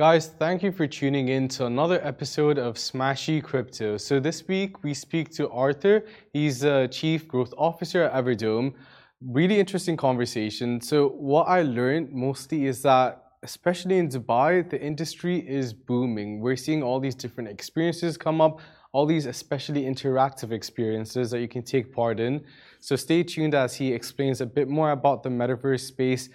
Guys, 0.00 0.28
thank 0.28 0.62
you 0.62 0.72
for 0.72 0.86
tuning 0.86 1.28
in 1.28 1.46
to 1.46 1.66
another 1.66 2.00
episode 2.02 2.56
of 2.56 2.76
Smashy 2.76 3.44
Crypto. 3.44 3.98
So 3.98 4.18
this 4.18 4.48
week 4.48 4.82
we 4.82 4.94
speak 4.94 5.28
to 5.32 5.50
Artur. 5.50 6.06
He's 6.32 6.60
the 6.60 6.88
Chief 6.90 7.28
Growth 7.28 7.52
Officer 7.58 8.04
at 8.04 8.14
Everdome. 8.14 8.72
Really 9.20 9.60
interesting 9.60 9.98
conversation. 9.98 10.80
So 10.80 11.10
what 11.10 11.48
I 11.48 11.60
learned 11.60 12.14
mostly 12.14 12.64
is 12.64 12.80
that 12.80 13.24
especially 13.42 13.98
in 13.98 14.08
Dubai, 14.08 14.70
the 14.70 14.80
industry 14.80 15.46
is 15.46 15.74
booming. 15.74 16.40
We're 16.40 16.56
seeing 16.56 16.82
all 16.82 16.98
these 16.98 17.14
different 17.14 17.50
experiences 17.50 18.16
come 18.16 18.40
up, 18.40 18.60
all 18.92 19.04
these 19.04 19.26
especially 19.26 19.82
interactive 19.82 20.50
experiences 20.50 21.30
that 21.30 21.40
you 21.40 21.48
can 21.48 21.62
take 21.62 21.92
part 21.94 22.20
in. 22.20 22.42
So 22.78 22.96
stay 22.96 23.22
tuned 23.22 23.54
as 23.54 23.74
he 23.74 23.92
explains 23.92 24.40
a 24.40 24.46
bit 24.46 24.66
more 24.66 24.92
about 24.92 25.22
the 25.24 25.28
metaverse 25.28 25.80
space, 25.80 26.30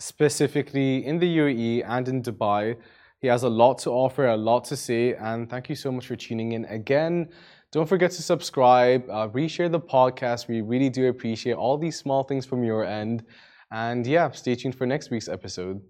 specifically 0.00 1.06
in 1.06 1.20
the 1.20 1.38
UAE 1.38 1.84
and 1.88 2.08
in 2.08 2.20
Dubai. 2.20 2.76
He 3.24 3.28
has 3.28 3.42
a 3.42 3.48
lot 3.48 3.78
to 3.78 3.90
offer, 3.90 4.26
a 4.26 4.36
lot 4.36 4.64
to 4.66 4.76
say, 4.76 5.14
and 5.14 5.48
thank 5.48 5.70
you 5.70 5.74
so 5.74 5.90
much 5.90 6.08
for 6.08 6.14
tuning 6.14 6.52
in 6.52 6.66
again. 6.66 7.30
Don't 7.72 7.88
forget 7.88 8.10
to 8.10 8.22
subscribe, 8.22 9.08
uh, 9.08 9.28
reshare 9.28 9.72
the 9.72 9.80
podcast. 9.80 10.46
We 10.46 10.60
really 10.60 10.90
do 10.90 11.08
appreciate 11.08 11.54
all 11.54 11.78
these 11.78 11.98
small 11.98 12.24
things 12.24 12.44
from 12.44 12.64
your 12.64 12.84
end. 12.84 13.24
And 13.70 14.06
yeah, 14.06 14.30
stay 14.32 14.54
tuned 14.56 14.74
for 14.74 14.86
next 14.86 15.10
week's 15.10 15.28
episode. 15.28 15.80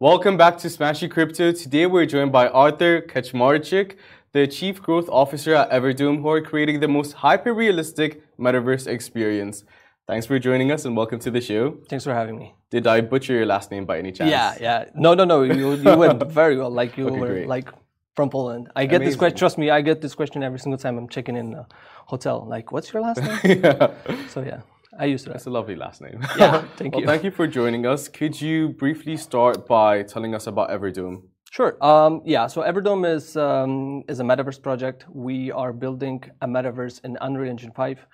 Welcome 0.00 0.36
back 0.36 0.58
to 0.58 0.68
Smashy 0.68 1.10
Crypto. 1.10 1.50
Today 1.52 1.86
we're 1.86 2.04
joined 2.04 2.32
by 2.32 2.48
Artur 2.48 3.00
Kaczmarczyk, 3.00 3.96
the 4.32 4.46
Chief 4.46 4.82
Growth 4.82 5.08
Officer 5.08 5.54
at 5.54 5.70
Everdome, 5.70 6.20
who 6.20 6.28
are 6.28 6.42
creating 6.42 6.80
the 6.80 6.88
most 6.88 7.14
hyper-realistic 7.14 8.20
metaverse 8.38 8.86
experience. 8.86 9.64
Thanks 10.08 10.26
for 10.26 10.36
joining 10.40 10.72
us 10.72 10.84
and 10.84 10.96
welcome 10.96 11.20
to 11.20 11.30
the 11.30 11.40
show. 11.40 11.78
Thanks 11.88 12.04
for 12.04 12.12
having 12.12 12.36
me. 12.36 12.54
Did 12.70 12.88
I 12.88 13.02
butcher 13.02 13.34
your 13.34 13.46
last 13.46 13.70
name 13.70 13.84
by 13.86 13.98
any 13.98 14.10
chance? 14.10 14.30
Yeah, 14.30 14.56
yeah. 14.60 14.84
No, 14.96 15.14
no, 15.14 15.24
no. 15.24 15.42
You, 15.42 15.74
you 15.74 15.96
went 15.96 16.20
very 16.32 16.56
well. 16.56 16.70
Like 16.70 16.96
you 16.96 17.06
Okay, 17.06 17.20
were 17.20 17.28
great. 17.28 17.46
like 17.46 17.68
from 18.16 18.28
Poland. 18.28 18.68
I 18.74 18.86
get 18.86 18.98
this 19.04 19.14
question. 19.14 19.38
Trust 19.38 19.58
me, 19.58 19.70
I 19.70 19.80
get 19.80 20.00
this 20.00 20.16
question 20.16 20.42
every 20.42 20.58
single 20.58 20.76
time 20.78 20.98
I'm 20.98 21.08
checking 21.08 21.36
in 21.36 21.54
a 21.54 21.68
hotel. 22.06 22.44
Like, 22.48 22.72
what's 22.72 22.92
your 22.92 23.00
last 23.00 23.22
name? 23.22 23.60
yeah. 23.64 23.92
so 24.28 24.42
yeah, 24.42 24.62
I 24.98 25.04
used 25.04 25.22
to 25.24 25.28
that. 25.30 25.34
That's 25.34 25.46
a 25.46 25.50
lovely 25.50 25.76
last 25.76 26.00
name. 26.00 26.20
Yeah, 26.36 26.64
thank 26.76 26.94
well, 26.94 27.02
you. 27.02 27.06
thank 27.06 27.22
you 27.22 27.30
for 27.30 27.46
joining 27.46 27.86
us. 27.86 28.08
Could 28.08 28.40
you 28.40 28.70
briefly 28.70 29.16
start 29.16 29.68
by 29.68 30.02
telling 30.02 30.34
us 30.34 30.48
about 30.48 30.70
Everdome? 30.70 31.22
Sure. 31.52 31.76
Um, 31.84 32.22
yeah. 32.24 32.48
So 32.48 32.62
Everdome 32.62 33.06
is 33.14 33.36
um, 33.36 34.02
is 34.08 34.18
a 34.18 34.24
metaverse 34.24 34.60
project. 34.60 35.06
We 35.08 35.52
are 35.52 35.72
building 35.72 36.24
a 36.40 36.48
metaverse 36.48 37.04
in 37.04 37.16
Unreal 37.20 37.50
Engine 37.50 37.70
5. 37.70 38.04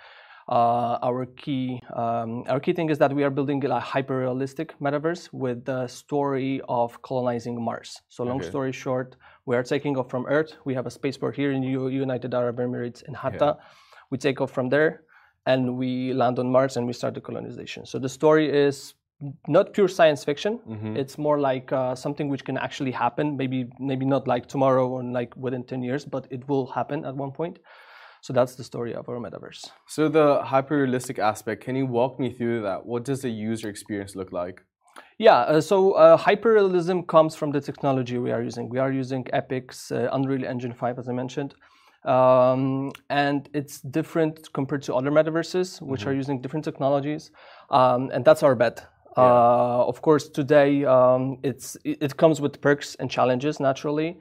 Uh, 0.49 0.99
our 1.03 1.27
key 1.27 1.79
um, 1.95 2.43
our 2.49 2.59
key 2.59 2.73
thing 2.73 2.89
is 2.89 2.97
that 2.97 3.13
we 3.15 3.23
are 3.23 3.29
building 3.31 3.63
a 3.67 3.79
hyper 3.79 4.17
realistic 4.19 4.73
metaverse 4.81 5.29
with 5.31 5.63
the 5.67 5.87
story 5.87 6.63
of 6.71 7.01
colonizing 7.03 7.63
Mars. 7.63 8.01
So 8.09 8.25
long 8.25 8.39
Okay. 8.41 8.49
story 8.49 8.73
short, 8.73 9.17
we 9.45 9.57
are 9.57 9.63
taking 9.63 9.99
off 9.99 10.09
from 10.09 10.25
Earth. 10.27 10.53
We 10.65 10.73
have 10.75 10.87
a 10.87 10.91
spaceport 10.91 11.37
here 11.37 11.53
in 11.53 11.63
U- 11.63 11.89
United 11.89 12.33
Arab 12.35 12.57
Emirates 12.59 13.03
in 13.03 13.13
Hatta. 13.13 13.59
We 14.11 14.17
take 14.17 14.41
off 14.41 14.51
from 14.51 14.71
there 14.71 15.03
and 15.45 15.77
we 15.77 16.15
land 16.15 16.39
on 16.39 16.51
Mars 16.51 16.79
and 16.79 16.87
we 16.87 16.95
start 16.95 17.13
the 17.13 17.21
colonization. 17.21 17.85
So 17.85 17.99
the 17.99 18.09
story 18.09 18.49
is 18.49 18.95
not 19.49 19.75
pure 19.75 19.89
science 19.89 20.25
fiction. 20.25 20.61
It's 20.97 21.19
more 21.19 21.39
like 21.39 21.73
uh, 21.73 21.95
something 21.95 22.31
which 22.31 22.45
can 22.45 22.57
actually 22.57 22.93
happen. 22.93 23.37
Maybe 23.37 23.67
maybe 23.79 24.07
not 24.07 24.27
like 24.27 24.47
tomorrow 24.47 24.87
or 24.89 25.03
like 25.03 25.37
within 25.37 25.63
ten 25.65 25.83
years, 25.83 26.07
but 26.07 26.27
it 26.31 26.49
will 26.49 26.67
happen 26.69 27.05
at 27.05 27.15
one 27.15 27.33
point. 27.33 27.59
So 28.21 28.33
that's 28.33 28.55
the 28.55 28.65
story 28.65 28.95
of 28.95 29.09
our 29.09 29.17
metaverse. 29.17 29.71
So 29.87 30.09
the 30.09 30.43
hyper-realistic 30.43 31.19
aspect, 31.19 31.65
can 31.65 31.77
you 31.77 31.87
walk 31.87 32.19
me 32.19 32.33
through 32.33 32.63
that? 32.63 32.87
What 32.87 33.05
does 33.05 33.23
the 33.23 33.31
user 33.31 33.69
experience 33.69 34.17
look 34.17 34.33
like? 34.33 34.63
Yeah, 35.19 35.39
uh, 35.39 35.61
so 35.61 35.93
uh, 35.93 36.17
hyperrealism 36.17 37.07
comes 37.07 37.35
from 37.35 37.51
the 37.51 37.61
technology 37.61 38.19
we 38.19 38.31
are 38.31 38.43
using. 38.43 38.69
We 38.69 38.79
are 38.79 38.93
using 38.93 39.25
Epic's 39.33 39.91
uh, 39.91 40.09
Unreal 40.13 40.45
Engine 40.45 40.73
5, 40.73 40.99
as 40.99 41.09
I 41.09 41.13
mentioned. 41.13 41.55
Um, 42.05 42.93
and 43.11 43.49
it's 43.53 43.81
different 43.81 44.53
compared 44.53 44.83
to 44.83 44.95
other 44.95 45.11
metaverses, 45.11 45.83
which 45.83 46.07
are 46.07 46.15
using 46.15 46.41
different 46.41 46.65
technologies. 46.65 47.33
Um, 47.71 48.11
and 48.13 48.25
that's 48.25 48.43
our 48.43 48.55
bet. 48.55 48.87
Uh, 49.17 49.85
of 49.85 50.01
course, 50.01 50.29
today 50.29 50.85
um, 50.85 51.39
it's, 51.43 51.77
it, 51.85 51.99
it 52.01 52.17
comes 52.17 52.41
with 52.41 52.61
perks 52.61 52.95
and 53.01 53.11
challenges 53.11 53.59
naturally. 53.59 54.17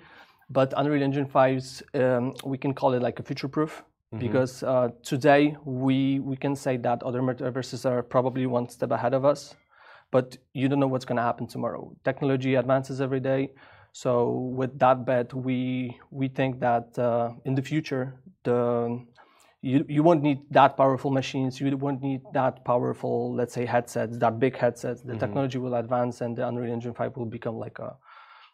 But 0.50 0.74
Unreal 0.75 1.03
Engine 1.03 1.28
5's, 1.28 1.84
um, 1.94 2.34
we 2.44 2.58
can 2.58 2.74
call 2.74 2.94
it 2.94 3.02
like 3.02 3.19
a 3.19 3.24
future 3.24 3.47
proof. 3.47 3.84
Because 4.18 4.63
uh, 4.63 4.90
today 5.03 5.57
we, 5.66 6.19
we 6.19 6.38
can 6.38 6.56
say 6.56 6.78
that 6.78 7.03
other 7.03 7.22
metaverses 7.22 7.85
are 7.85 8.01
probably 8.01 8.45
one 8.45 8.69
step 8.69 8.91
ahead 8.91 9.13
of 9.13 9.25
us 9.25 9.56
but 10.12 10.38
you 10.53 10.69
don't 10.69 10.79
know 10.79 10.88
what's 10.88 11.06
going 11.06 11.18
to 11.18 11.22
happen 11.22 11.47
tomorrow. 11.47 11.94
Technology 12.03 12.56
advances 12.56 13.01
every 13.01 13.19
day. 13.19 13.51
So 13.91 14.29
with 14.29 14.78
that 14.79 15.06
bet, 15.06 15.34
we 15.34 15.97
we 16.12 16.28
think 16.28 16.59
that 16.59 16.97
uh, 17.00 17.31
in 17.46 17.56
the 17.56 17.62
future, 17.62 18.22
the 18.44 19.03
you, 19.62 19.85
you 19.90 20.03
won't 20.03 20.22
need 20.22 20.40
that 20.51 20.78
powerful 20.78 21.09
machines. 21.09 21.59
You 21.59 21.75
won't 21.75 22.01
need 22.01 22.22
that 22.34 22.63
powerful, 22.63 23.34
let's 23.34 23.53
say, 23.56 23.66
headsets, 23.66 24.17
that 24.19 24.40
big 24.40 24.56
headsets. 24.56 25.01
The 25.01 25.17
technology 25.17 25.57
will 25.57 25.73
advance, 25.73 26.22
and 26.22 26.38
the 26.38 26.47
Unreal 26.47 26.72
Engine 26.72 26.94
5 26.94 27.17
will 27.17 27.25
become 27.25 27.57
like 27.57 27.79
a 27.79 27.97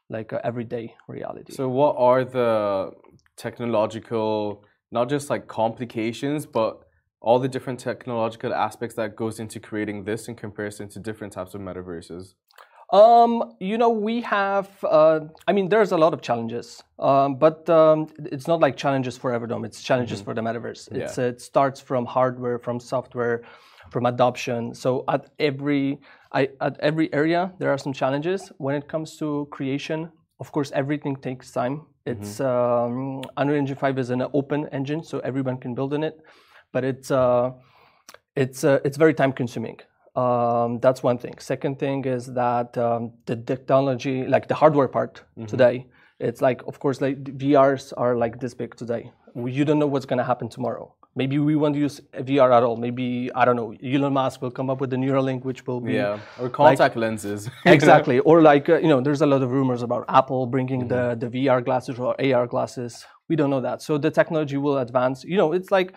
like 0.10 0.32
a 0.32 0.46
everyday 0.46 0.96
reality. 1.08 1.54
So 1.54 1.68
what 1.68 1.96
are 1.98 2.24
the 2.24 2.92
technological, 3.36 4.64
not 4.94 5.10
just 5.10 5.30
like 5.30 5.48
complications, 5.48 6.46
but 6.46 6.84
all 7.20 7.40
the 7.40 7.48
different 7.48 7.80
technological 7.80 8.54
aspects 8.54 8.96
that 8.96 9.16
goes 9.16 9.40
into 9.40 9.60
creating 9.60 10.04
this 10.04 10.28
in 10.28 10.36
comparison 10.36 10.88
to 10.90 11.00
different 11.00 11.34
types 11.34 11.54
of 11.56 11.62
metaverses? 11.62 12.36
Um, 12.92 13.56
you 13.60 13.78
know, 13.80 13.90
we 13.90 14.22
have. 14.22 14.70
Uh, 14.84 15.22
I 15.48 15.52
mean, 15.54 15.68
there's 15.70 15.94
a 15.94 15.98
lot 15.98 16.14
of 16.14 16.22
challenges, 16.22 16.84
um, 17.00 17.36
but 17.36 17.68
um, 17.70 18.08
it's 18.36 18.48
not 18.48 18.60
like 18.60 18.78
challenges 18.78 19.18
for 19.18 19.32
Everdome. 19.32 19.66
It's 19.66 19.82
challenges 19.82 20.22
for 20.22 20.34
the 20.36 20.42
metaverse. 20.42 20.92
It's, 20.92 21.18
Yeah. 21.18 21.30
it 21.30 21.42
starts 21.42 21.80
from 21.82 22.06
hardware, 22.06 22.60
from 22.60 22.80
software, 22.80 23.42
from 23.90 24.06
adoption. 24.06 24.76
So 24.76 25.06
at 25.08 25.22
every 25.40 26.00
I, 26.34 26.50
at 26.62 26.80
every 26.82 27.12
area, 27.14 27.52
there 27.60 27.72
are 27.74 27.80
some 27.80 27.94
challenges. 27.94 28.52
When 28.58 28.76
it 28.76 28.88
comes 28.88 29.18
to 29.18 29.48
creation, 29.50 30.12
of 30.44 30.52
course, 30.56 30.70
everything 30.82 31.16
takes 31.28 31.48
time. 31.60 31.76
It's 32.12 32.32
um, 32.54 33.22
Unreal 33.38 33.60
Engine 33.64 33.78
5 33.78 33.98
is 34.04 34.10
an 34.18 34.24
open 34.40 34.62
engine, 34.80 35.02
so 35.10 35.16
everyone 35.30 35.58
can 35.64 35.72
build 35.80 35.92
in 35.98 36.02
it, 36.10 36.16
but 36.74 36.82
it's 36.92 37.10
uh, 37.12 37.52
it's 38.44 38.60
uh, 38.72 38.80
it's 38.88 38.98
very 39.04 39.16
time 39.22 39.34
consuming. 39.42 39.78
Um, 40.24 40.70
that's 40.86 41.02
one 41.12 41.18
thing. 41.24 41.36
Second 41.54 41.74
thing 41.84 42.00
is 42.18 42.24
that 42.42 42.78
um, 42.88 43.04
the 43.30 43.38
technology, 43.52 44.16
like 44.36 44.46
the 44.52 44.58
hardware 44.62 44.90
part 44.98 45.14
today, 45.54 45.76
it's 46.28 46.42
like 46.48 46.60
of 46.72 46.76
course 46.84 46.98
like 47.06 47.18
VRs 47.44 47.94
are 48.04 48.14
like 48.24 48.34
this 48.44 48.54
big 48.62 48.72
today. 48.84 49.04
You 49.60 49.64
don't 49.68 49.80
know 49.84 49.92
what's 49.94 50.08
going 50.12 50.22
to 50.26 50.30
happen 50.32 50.48
tomorrow. 50.58 50.86
Maybe 51.16 51.38
we 51.38 51.56
won't 51.56 51.76
use 51.76 52.02
VR 52.14 52.52
at 52.52 52.64
all. 52.64 52.76
Maybe 52.76 53.30
I 53.36 53.46
don't 53.46 53.56
know. 53.56 53.74
Elon 53.84 54.14
Musk 54.14 54.42
will 54.42 54.50
come 54.50 54.70
up 54.72 54.82
with 54.82 54.90
the 54.90 54.96
Neuralink, 54.96 55.44
which 55.44 55.68
will 55.68 55.80
be 55.80 55.94
Yeah, 55.94 56.20
or 56.40 56.50
contact 56.50 56.96
lenses. 56.96 57.50
exactly. 57.66 58.20
Or 58.20 58.42
like 58.42 58.68
uh, 58.68 58.78
you 58.78 58.88
know 58.88 59.00
there's 59.00 59.22
a 59.22 59.28
lot 59.28 59.44
of 59.44 59.52
rumors 59.52 59.84
about 59.84 60.06
apple 60.08 60.48
bringing 60.48 60.88
the, 60.88 61.16
the 61.20 61.28
vr 61.28 61.64
glasses 61.64 62.00
or 62.00 62.16
ar 62.20 62.48
glasses. 62.48 63.06
We 63.30 63.36
don't 63.36 63.52
know 63.52 63.62
that. 63.62 63.82
So 63.84 63.98
the 64.00 64.10
technology 64.10 64.58
will 64.58 64.80
advance. 64.80 65.24
You 65.24 65.38
know 65.38 65.54
it's 65.54 65.70
like 65.70 65.94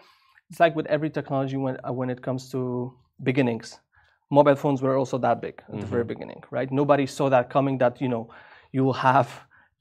it's 0.51 0.61
like 0.61 0.77
with 0.77 0.87
every 0.87 1.09
technology 1.09 1.57
when 1.57 1.79
uh, 1.83 1.93
when 1.93 2.11
it 2.11 2.21
comes 2.23 2.51
to 2.51 2.93
beginnings. 3.23 3.81
Mobile 4.29 4.57
phones 4.57 4.83
were 4.83 4.97
also 4.97 5.19
that 5.19 5.41
big 5.41 5.63
at 5.73 5.81
the 5.81 5.87
very 5.87 6.05
beginning 6.05 6.43
right? 6.51 6.71
Nobody 6.71 7.07
saw 7.07 7.29
that 7.31 7.49
coming 7.49 7.79
that 7.79 8.01
you 8.03 8.09
know 8.09 8.29
you 8.73 8.85
will 8.85 9.01
have 9.11 9.29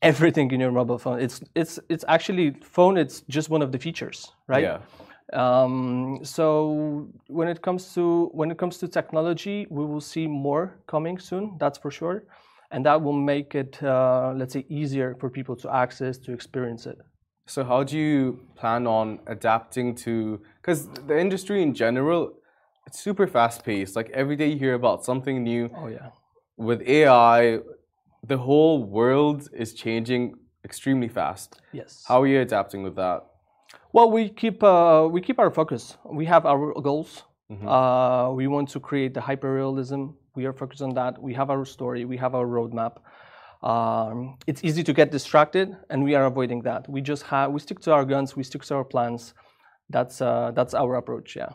everything 0.02 0.52
in 0.52 0.60
your 0.62 0.72
mobile 0.72 1.00
phone. 1.00 1.20
It's 1.20 1.42
it's 1.56 1.78
it's 1.90 2.06
actually 2.08 2.52
phone 2.62 2.96
it's 2.96 3.22
just 3.28 3.50
one 3.50 3.62
of 3.62 3.72
the 3.74 3.80
features 3.80 4.32
right? 4.48 4.64
Yeah. 4.64 4.78
Um, 5.36 6.20
so 6.24 7.08
when 7.28 7.48
it 7.48 7.62
comes 7.62 7.94
to 7.94 8.30
when 8.34 8.52
it 8.52 8.58
comes 8.58 8.78
to 8.78 8.88
technology, 8.88 9.68
we 9.70 9.86
will 9.86 10.02
see 10.02 10.28
more 10.28 10.80
coming 10.88 11.20
soon. 11.20 11.58
That's 11.60 11.78
for 11.78 11.92
sure, 11.92 12.24
and 12.72 12.86
that 12.86 13.02
will 13.02 13.20
make 13.34 13.54
it 13.54 13.82
uh, 13.84 14.34
let's 14.36 14.54
say 14.54 14.66
easier 14.70 15.16
for 15.20 15.30
people 15.30 15.56
to 15.58 15.74
access 15.74 16.18
to 16.20 16.34
experience 16.34 16.86
it. 16.86 16.98
So 17.48 17.64
how 17.64 17.84
do 17.84 17.98
you 17.98 18.40
plan 18.56 18.88
on 18.88 19.20
adapting 19.28 19.94
to? 19.96 20.42
Because 20.62 20.88
the 20.88 21.20
industry 21.20 21.62
in 21.62 21.74
general, 21.74 22.34
it's 22.88 23.00
super 23.00 23.28
fast 23.28 23.64
paced. 23.64 23.96
Like 23.96 24.10
every 24.12 24.36
day 24.36 24.48
you 24.48 24.58
hear 24.58 24.74
about 24.74 25.04
something 25.04 25.44
new. 25.44 25.70
Oh 25.76 25.88
yeah. 25.88 26.10
With 26.58 26.82
AI, 26.88 27.60
the 28.24 28.38
whole 28.38 28.84
world 28.84 29.50
is 29.54 29.74
changing 29.74 30.36
extremely 30.64 31.10
fast. 31.10 31.62
Yes. 31.74 32.04
How 32.08 32.22
are 32.22 32.28
you 32.28 32.40
adapting 32.40 32.82
with 32.82 32.96
that? 32.96 33.26
Well, 33.94 34.10
we 34.12 34.30
keep 34.30 34.64
uh, 34.64 35.08
we 35.12 35.20
keep 35.22 35.40
our 35.40 35.52
focus. 35.52 35.98
We 36.22 36.26
have 36.26 36.46
our 36.46 36.74
goals. 36.90 37.24
Uh, 37.50 38.32
we 38.40 38.48
want 38.48 38.68
to 38.70 38.80
create 38.80 39.14
the 39.14 39.22
hyperrealism. 39.30 40.02
We 40.36 40.46
are 40.46 40.54
focused 40.62 40.82
on 40.82 40.94
that. 40.96 41.14
We 41.22 41.34
have 41.40 41.50
our 41.56 41.64
story. 41.76 42.04
We 42.04 42.18
have 42.18 42.34
our 42.40 42.48
roadmap. 42.58 42.94
Um, 43.64 44.38
it's 44.48 44.64
easy 44.64 44.84
to 44.84 44.94
get 44.94 45.12
distracted, 45.12 45.68
and 45.90 46.04
we 46.04 46.16
are 46.16 46.26
avoiding 46.26 46.62
that. 46.64 46.82
We 46.90 47.02
just 47.02 47.24
have 47.32 47.52
we 47.52 47.60
stick 47.60 47.80
to 47.82 47.94
our 47.94 48.06
guns. 48.14 48.36
We 48.36 48.44
stick 48.44 48.64
to 48.70 48.76
our 48.76 48.84
plans. 48.84 49.34
That's 49.90 50.22
uh, 50.22 50.52
that's 50.58 50.74
our 50.74 50.96
approach. 50.96 51.36
Yeah. 51.36 51.50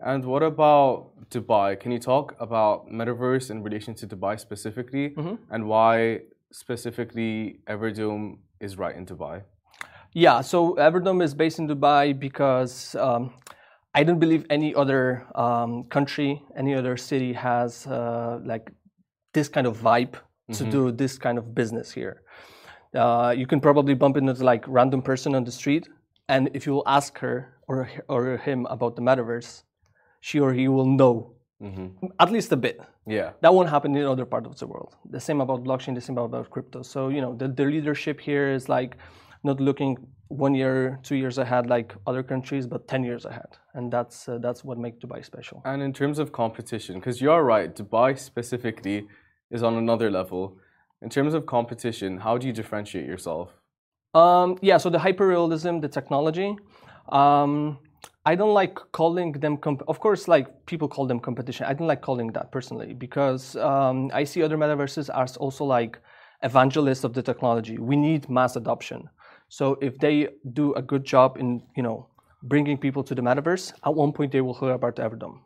And 0.00 0.24
what 0.24 0.42
about 0.42 1.10
Dubai? 1.30 1.78
Can 1.80 1.90
you 1.92 1.98
talk 1.98 2.34
about 2.38 2.88
metaverse 2.98 3.50
in 3.50 3.62
relation 3.62 3.94
to 4.00 4.06
Dubai 4.06 4.38
specifically, 4.38 5.06
Mm-hmm. 5.16 5.34
and 5.54 5.60
why 5.72 6.20
specifically 6.52 7.60
Everdome 7.66 8.38
is 8.60 8.76
right 8.82 8.94
in 8.96 9.04
Dubai? 9.06 9.42
Yeah, 10.14 10.40
so 10.40 10.74
Everdome 10.76 11.22
is 11.22 11.34
based 11.34 11.58
in 11.58 11.68
Dubai 11.68 12.18
because 12.18 12.94
um, 12.94 13.32
I 13.94 14.04
don't 14.04 14.18
believe 14.18 14.46
any 14.50 14.74
other 14.74 15.26
um, 15.34 15.84
country, 15.84 16.42
any 16.56 16.74
other 16.74 16.96
city 16.96 17.32
has 17.32 17.86
uh, 17.86 18.40
like 18.44 18.70
this 19.32 19.48
kind 19.48 19.66
of 19.66 19.78
vibe 19.78 20.14
to 20.52 20.64
do 20.64 20.90
this 20.90 21.18
kind 21.18 21.36
of 21.36 21.54
business 21.54 21.92
here. 21.92 22.22
Uh, 22.94 23.34
you 23.36 23.46
can 23.46 23.60
probably 23.60 23.94
bump 23.94 24.16
into 24.16 24.32
like 24.42 24.64
random 24.66 25.02
person 25.02 25.34
on 25.34 25.44
the 25.44 25.52
street, 25.52 25.88
and 26.28 26.48
if 26.54 26.66
you 26.66 26.82
ask 26.86 27.18
her 27.18 27.54
or 27.68 27.90
or 28.08 28.38
him 28.38 28.66
about 28.70 28.96
the 28.96 29.02
metaverse, 29.02 29.62
she 30.20 30.40
or 30.40 30.54
he 30.54 30.68
will 30.68 30.86
know 30.86 31.34
at 32.18 32.30
least 32.30 32.52
a 32.52 32.56
bit. 32.56 32.80
Yeah. 33.06 33.32
That 33.40 33.52
won't 33.52 33.68
happen 33.68 33.96
in 33.96 34.04
other 34.04 34.24
parts 34.24 34.46
of 34.46 34.58
the 34.58 34.66
world. 34.66 34.94
The 35.10 35.20
same 35.20 35.40
about 35.40 35.64
blockchain, 35.64 35.94
the 35.94 36.00
same 36.00 36.18
about 36.18 36.50
crypto. 36.50 36.82
So, 36.82 37.08
you 37.08 37.20
know, 37.20 37.34
the, 37.34 37.48
the 37.48 37.64
leadership 37.64 38.20
here 38.20 38.52
is 38.52 38.68
like 38.68 38.96
not 39.44 39.60
looking 39.60 39.96
one 40.28 40.54
year, 40.54 40.98
two 41.02 41.16
years 41.16 41.38
ahead 41.38 41.66
like 41.68 41.94
other 42.06 42.22
countries, 42.22 42.66
but 42.66 42.86
10 42.86 43.04
years 43.04 43.24
ahead. 43.24 43.56
And 43.74 43.90
that's, 43.92 44.28
uh, 44.28 44.38
that's 44.38 44.62
what 44.64 44.78
makes 44.78 44.98
Dubai 44.98 45.24
special. 45.24 45.62
And 45.64 45.82
in 45.82 45.92
terms 45.92 46.18
of 46.18 46.32
competition, 46.32 46.96
because 46.96 47.20
you 47.20 47.30
are 47.30 47.44
right, 47.44 47.74
Dubai 47.74 48.18
specifically 48.18 49.06
is 49.50 49.62
on 49.62 49.74
another 49.76 50.10
level. 50.10 50.58
In 51.00 51.08
terms 51.08 51.32
of 51.32 51.46
competition, 51.46 52.18
how 52.18 52.36
do 52.36 52.46
you 52.46 52.52
differentiate 52.52 53.06
yourself? 53.06 53.50
Um, 54.14 54.58
yeah, 54.60 54.78
so 54.78 54.90
the 54.90 54.98
hyperrealism, 54.98 55.80
the 55.80 55.88
technology, 55.88 56.56
um, 57.10 57.78
I 58.24 58.34
don't 58.34 58.52
like 58.52 58.78
calling 58.92 59.32
them. 59.32 59.56
Comp- 59.56 59.88
of 59.88 60.00
course, 60.00 60.28
like 60.28 60.66
people 60.66 60.88
call 60.88 61.06
them 61.06 61.20
competition. 61.20 61.66
I 61.66 61.72
don't 61.72 61.86
like 61.86 62.02
calling 62.02 62.28
that 62.32 62.52
personally 62.52 62.92
because 62.92 63.56
um, 63.56 64.10
I 64.12 64.24
see 64.24 64.42
other 64.42 64.58
metaverses 64.58 65.08
as 65.14 65.36
also 65.36 65.64
like 65.64 65.98
evangelists 66.42 67.04
of 67.04 67.14
the 67.14 67.22
technology. 67.22 67.78
We 67.78 67.96
need 67.96 68.28
mass 68.28 68.56
adoption. 68.56 69.08
So 69.48 69.78
if 69.80 69.98
they 69.98 70.28
do 70.52 70.74
a 70.74 70.82
good 70.82 71.04
job 71.04 71.36
in 71.38 71.62
you 71.76 71.82
know 71.82 72.08
bringing 72.42 72.78
people 72.78 73.02
to 73.04 73.14
the 73.14 73.22
metaverse, 73.22 73.72
at 73.84 73.94
one 73.94 74.12
point 74.12 74.32
they 74.32 74.40
will 74.40 74.54
hear 74.54 74.72
about 74.72 74.96
Everdome. 74.96 75.40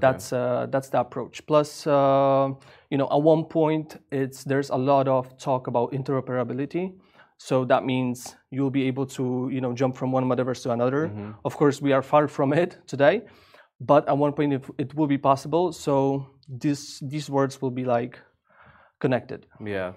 That's 0.00 0.32
uh, 0.32 0.66
that's 0.70 0.88
the 0.88 1.00
approach. 1.00 1.46
Plus, 1.46 1.86
uh, 1.86 2.48
you 2.90 2.98
know, 2.98 3.08
at 3.12 3.22
one 3.22 3.44
point, 3.44 3.96
it's 4.10 4.42
there's 4.44 4.70
a 4.70 4.76
lot 4.76 5.06
of 5.08 5.36
talk 5.38 5.66
about 5.66 5.92
interoperability. 5.92 6.94
So 7.36 7.64
that 7.66 7.84
means 7.84 8.34
you'll 8.50 8.70
be 8.70 8.84
able 8.88 9.06
to, 9.06 9.50
you 9.52 9.60
know, 9.60 9.72
jump 9.74 9.96
from 9.96 10.12
one 10.12 10.24
metaverse 10.24 10.62
to 10.62 10.70
another. 10.70 11.12
Of 11.44 11.56
course, 11.56 11.82
we 11.82 11.92
are 11.92 12.02
far 12.02 12.28
from 12.28 12.52
it 12.52 12.78
today, 12.86 13.22
but 13.80 14.08
at 14.08 14.16
one 14.16 14.32
point 14.32 14.52
it, 14.54 14.64
it 14.78 14.94
will 14.94 15.06
be 15.06 15.18
possible. 15.18 15.72
So 15.72 16.26
this 16.48 17.00
these 17.00 17.28
words 17.28 17.60
will 17.60 17.70
be 17.72 17.84
like 17.84 18.18
connected. 19.00 19.46
Yeah, 19.64 19.92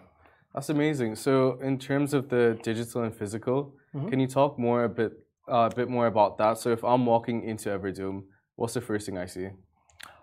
that's 0.53 0.69
amazing. 0.69 1.15
So, 1.15 1.59
in 1.61 1.77
terms 1.77 2.13
of 2.13 2.29
the 2.29 2.57
digital 2.63 3.03
and 3.03 3.13
physical, 3.15 3.73
Mm-hmm. 3.95 4.09
can 4.09 4.19
you 4.19 4.27
talk 4.27 4.59
more 4.59 4.83
a 4.83 4.89
bit, 4.89 5.13
uh, 5.49 5.69
a 5.71 5.75
bit 5.75 5.89
more 5.89 6.07
about 6.07 6.37
that? 6.39 6.57
So, 6.57 6.71
if 6.71 6.83
I'm 6.83 7.05
walking 7.05 7.43
into 7.43 7.69
Everdome, 7.69 8.23
what's 8.57 8.73
the 8.73 8.81
first 8.81 9.05
thing 9.05 9.17
I 9.17 9.25
see? 9.25 9.47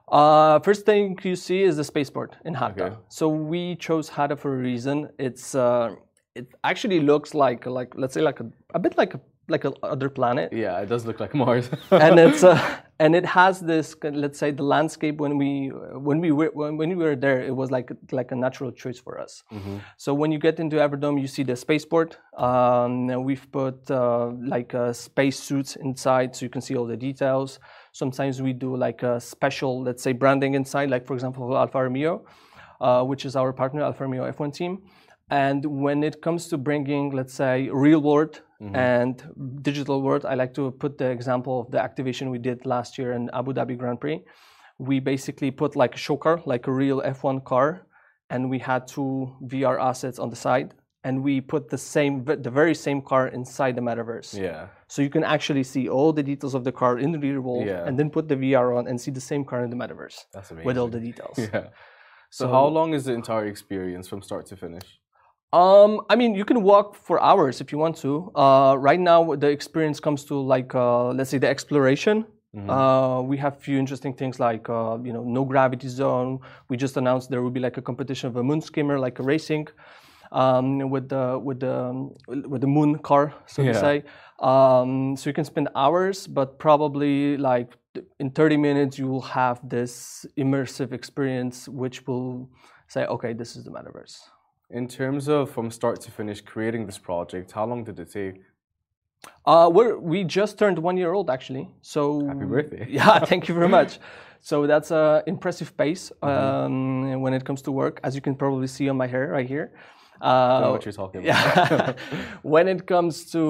Uh, 0.07 0.59
first 0.61 0.85
thing 0.85 1.19
you 1.23 1.35
see 1.35 1.63
is 1.63 1.77
the 1.77 1.85
spaceport 1.85 2.37
in 2.45 2.53
Hatta. 2.55 2.85
Okay. 2.85 2.97
So 3.09 3.29
we 3.29 3.75
chose 3.77 4.09
Hatta 4.11 4.37
for 4.37 4.55
a 4.55 4.59
reason. 4.59 5.09
It's 5.19 5.55
uh, 5.55 5.95
it 6.35 6.47
actually 6.63 7.01
looks 7.01 7.33
like 7.33 7.65
like 7.65 7.95
let's 7.97 8.13
say 8.13 8.21
like 8.21 8.39
a, 8.41 8.47
a 8.75 8.79
bit 8.79 8.99
like 8.99 9.15
a 9.15 9.21
like 9.49 9.65
a 9.65 9.73
other 9.83 10.09
planet. 10.09 10.53
Yeah, 10.53 10.81
it 10.81 10.89
does 10.89 11.05
look 11.05 11.21
like 11.21 11.35
Mars. 11.35 11.69
and 11.91 12.19
it's 12.19 12.43
uh, 12.43 12.81
and 12.99 13.15
it 13.15 13.27
has 13.27 13.61
this 13.61 13.95
let's 14.03 14.39
say 14.39 14.51
the 14.51 14.63
landscape 14.63 15.17
when 15.17 15.37
we 15.37 15.69
when 15.69 16.21
we 16.21 16.31
were 16.33 16.51
when, 16.53 16.77
when 16.77 16.89
we 16.91 17.05
were 17.05 17.17
there 17.17 17.41
it 17.43 17.55
was 17.55 17.71
like 17.71 17.91
like 18.13 18.33
a 18.33 18.37
natural 18.37 18.71
choice 18.73 18.99
for 18.99 19.21
us. 19.21 19.43
So 19.97 20.15
when 20.15 20.33
you 20.33 20.39
get 20.39 20.61
into 20.61 20.77
everdome 20.77 21.21
you 21.21 21.27
see 21.27 21.43
the 21.43 21.57
spaceport. 21.57 22.19
Um, 22.37 23.07
we've 23.23 23.47
put 23.53 23.91
uh, 23.91 24.31
like 24.55 24.75
uh, 24.75 24.93
space 24.93 25.39
suits 25.39 25.77
inside 25.77 26.35
so 26.35 26.45
you 26.45 26.51
can 26.51 26.61
see 26.61 26.77
all 26.77 26.87
the 26.87 26.97
details. 26.97 27.61
Sometimes 27.93 28.43
we 28.43 28.53
do 28.53 28.77
like 28.77 29.03
a 29.03 29.21
special 29.21 29.83
let's 29.83 30.03
say 30.03 30.13
branding 30.13 30.55
inside 30.55 30.91
like 30.91 31.07
for 31.07 31.15
example 31.15 31.57
alfa 31.57 31.83
romeo 31.83 32.25
uh, 32.81 33.03
which 33.05 33.25
is 33.25 33.37
our 33.37 33.53
partner 33.53 33.83
alfa 33.83 34.05
romeo 34.05 34.31
f1 34.31 34.53
team 34.53 34.83
and 35.31 35.65
when 35.65 36.03
it 36.03 36.21
comes 36.21 36.49
to 36.49 36.59
bringing, 36.59 37.11
let's 37.11 37.35
say, 37.35 37.69
real 37.71 38.01
world 38.01 38.43
mm-hmm. 38.61 38.77
and 38.77 39.23
digital 39.63 40.03
world, 40.03 40.27
I 40.27 40.35
like 40.35 40.55
to 40.55 40.71
put 40.73 40.99
the 40.99 41.11
example 41.11 41.61
of 41.61 41.71
the 41.71 41.81
activation 41.83 42.31
we 42.31 42.39
did 42.39 42.67
last 42.67 42.99
year 42.99 43.13
in 43.13 43.31
Abu 43.33 43.53
Dhabi 43.53 43.79
Grand 43.79 44.01
Prix. 44.01 44.23
We 44.79 45.01
basically 45.01 45.51
put 45.51 45.77
like 45.77 45.95
a 45.95 45.99
show 45.99 46.17
car, 46.17 46.43
like 46.47 46.67
a 46.67 46.73
real 46.73 47.01
F1 47.01 47.45
car, 47.45 47.87
and 48.31 48.51
we 48.51 48.59
had 48.59 48.87
two 48.87 49.35
VR 49.45 49.81
assets 49.81 50.19
on 50.19 50.29
the 50.31 50.37
side, 50.37 50.75
and 51.05 51.23
we 51.23 51.41
put 51.41 51.71
the 51.71 51.79
same, 51.79 52.25
the 52.25 52.51
very 52.51 52.75
same 52.75 53.01
car 53.01 53.29
inside 53.29 53.77
the 53.77 53.83
metaverse. 53.83 54.39
yeah. 54.39 54.69
So 54.89 55.03
you 55.03 55.11
can 55.11 55.25
actually 55.25 55.65
see 55.65 55.89
all 55.89 56.13
the 56.13 56.23
details 56.23 56.55
of 56.55 56.65
the 56.65 56.73
car 56.73 56.99
in 56.99 57.13
the 57.13 57.19
real 57.19 57.41
world, 57.41 57.67
Yeah. 57.67 57.87
and 57.87 57.99
then 57.99 58.11
put 58.11 58.29
the 58.29 58.37
VR 58.37 58.77
on 58.77 58.87
and 58.89 59.01
see 59.01 59.11
the 59.11 59.21
same 59.21 59.45
car 59.45 59.65
in 59.65 59.71
the 59.71 59.77
metaverse 59.77 60.19
That's 60.33 60.51
amazing. 60.51 60.67
with 60.67 60.79
all 60.79 60.89
the 60.89 61.01
details. 61.01 61.39
Yeah. 61.53 61.69
So, 62.31 62.49
how 62.49 62.67
long 62.67 62.95
is 62.95 63.05
the 63.05 63.13
entire 63.13 63.47
experience 63.47 64.09
from 64.09 64.21
start 64.21 64.47
to 64.47 64.57
finish? 64.57 64.99
Um, 65.55 66.01
I 66.11 66.17
mean, 66.17 66.35
you 66.35 66.45
can 66.45 66.63
walk 66.63 66.97
for 66.97 67.23
hours 67.23 67.61
if 67.61 67.71
you 67.71 67.79
want 67.79 67.97
to. 67.99 68.33
Uh, 68.35 68.75
right 68.89 68.99
now, 68.99 69.37
the 69.37 69.49
experience 69.49 70.01
comes 70.01 70.25
to 70.25 70.35
like, 70.35 70.75
uh, 70.75 71.11
let's 71.11 71.31
say, 71.31 71.39
the 71.39 71.49
exploration. 71.49 72.27
Uh, 72.69 73.21
we 73.23 73.37
have 73.37 73.61
few 73.61 73.79
interesting 73.79 74.15
things 74.15 74.41
like, 74.41 74.69
uh, 74.71 74.97
you 75.03 75.13
know, 75.13 75.23
no 75.23 75.45
gravity 75.45 75.89
zone. 75.89 76.41
We 76.69 76.77
just 76.77 76.97
announced 76.97 77.29
there 77.31 77.43
will 77.43 77.51
be 77.51 77.61
like 77.61 77.77
a 77.77 77.83
competition 77.83 78.29
of 78.29 78.37
a 78.37 78.43
moon 78.43 78.61
skimmer, 78.61 78.99
like 78.99 79.19
a 79.19 79.23
racing, 79.23 79.69
um, 80.33 80.89
with 80.89 81.09
the 81.09 81.39
with 81.39 81.61
the 81.61 81.75
um, 81.75 82.15
with 82.53 82.61
the 82.61 82.73
moon 82.79 82.99
car, 82.99 83.35
so 83.47 83.63
Yeah. 83.63 83.73
to 83.73 83.79
say. 83.79 83.97
Um, 84.39 85.17
so 85.17 85.31
you 85.31 85.35
can 85.35 85.45
spend 85.45 85.69
hours, 85.75 86.27
but 86.27 86.59
probably 86.59 87.37
like 87.37 87.71
in 88.19 88.31
30 88.31 88.57
minutes 88.57 88.99
you 88.99 89.09
will 89.09 89.27
have 89.41 89.61
this 89.69 90.25
immersive 90.37 90.93
experience, 90.93 91.69
which 91.69 92.07
will 92.07 92.49
say, 92.89 93.05
okay, 93.07 93.33
this 93.35 93.57
is 93.57 93.65
the 93.65 93.71
metaverse. 93.71 94.17
In 94.75 94.89
terms 94.89 95.29
of 95.29 95.53
from 95.53 95.71
start 95.71 96.01
to 96.01 96.11
finish 96.11 96.41
creating 96.41 96.87
this 96.87 96.99
project, 96.99 97.53
how 97.53 97.65
long 97.65 97.85
did 97.85 97.97
it 98.01 98.11
take? 98.11 98.43
Uh, 99.47 99.71
we're, 99.73 99.97
we 99.97 100.25
just 100.25 100.59
turned 100.59 100.81
one 100.81 100.97
year 100.97 101.13
old 101.13 101.31
actually. 101.31 101.69
So 101.81 102.27
Happy 102.27 102.45
birthday. 102.45 102.87
Yeah, 102.91 103.21
thank 103.21 103.47
you 103.49 103.55
very 103.55 103.69
much. 103.69 104.01
So 104.41 104.67
that's 104.67 104.91
an 104.91 105.23
impressive 105.27 105.75
pace 105.75 106.13
um, 106.21 107.23
when 107.23 107.33
it 107.33 107.47
comes 107.47 107.63
to 107.63 107.73
work, 107.73 107.99
as 108.05 108.15
you 108.15 108.21
can 108.21 108.35
probably 108.35 108.67
see 108.67 108.91
on 108.91 108.97
my 108.99 109.07
hair 109.07 109.29
right 109.29 109.49
here. 109.49 109.73
Know 110.25 110.31
Uh, 110.31 110.71
what 110.73 110.85
you're 110.87 110.93
talking 110.93 111.21
about. 111.29 111.71
yeah. 111.71 111.93
when 112.43 112.67
it 112.69 112.87
comes 112.87 113.31
to 113.33 113.43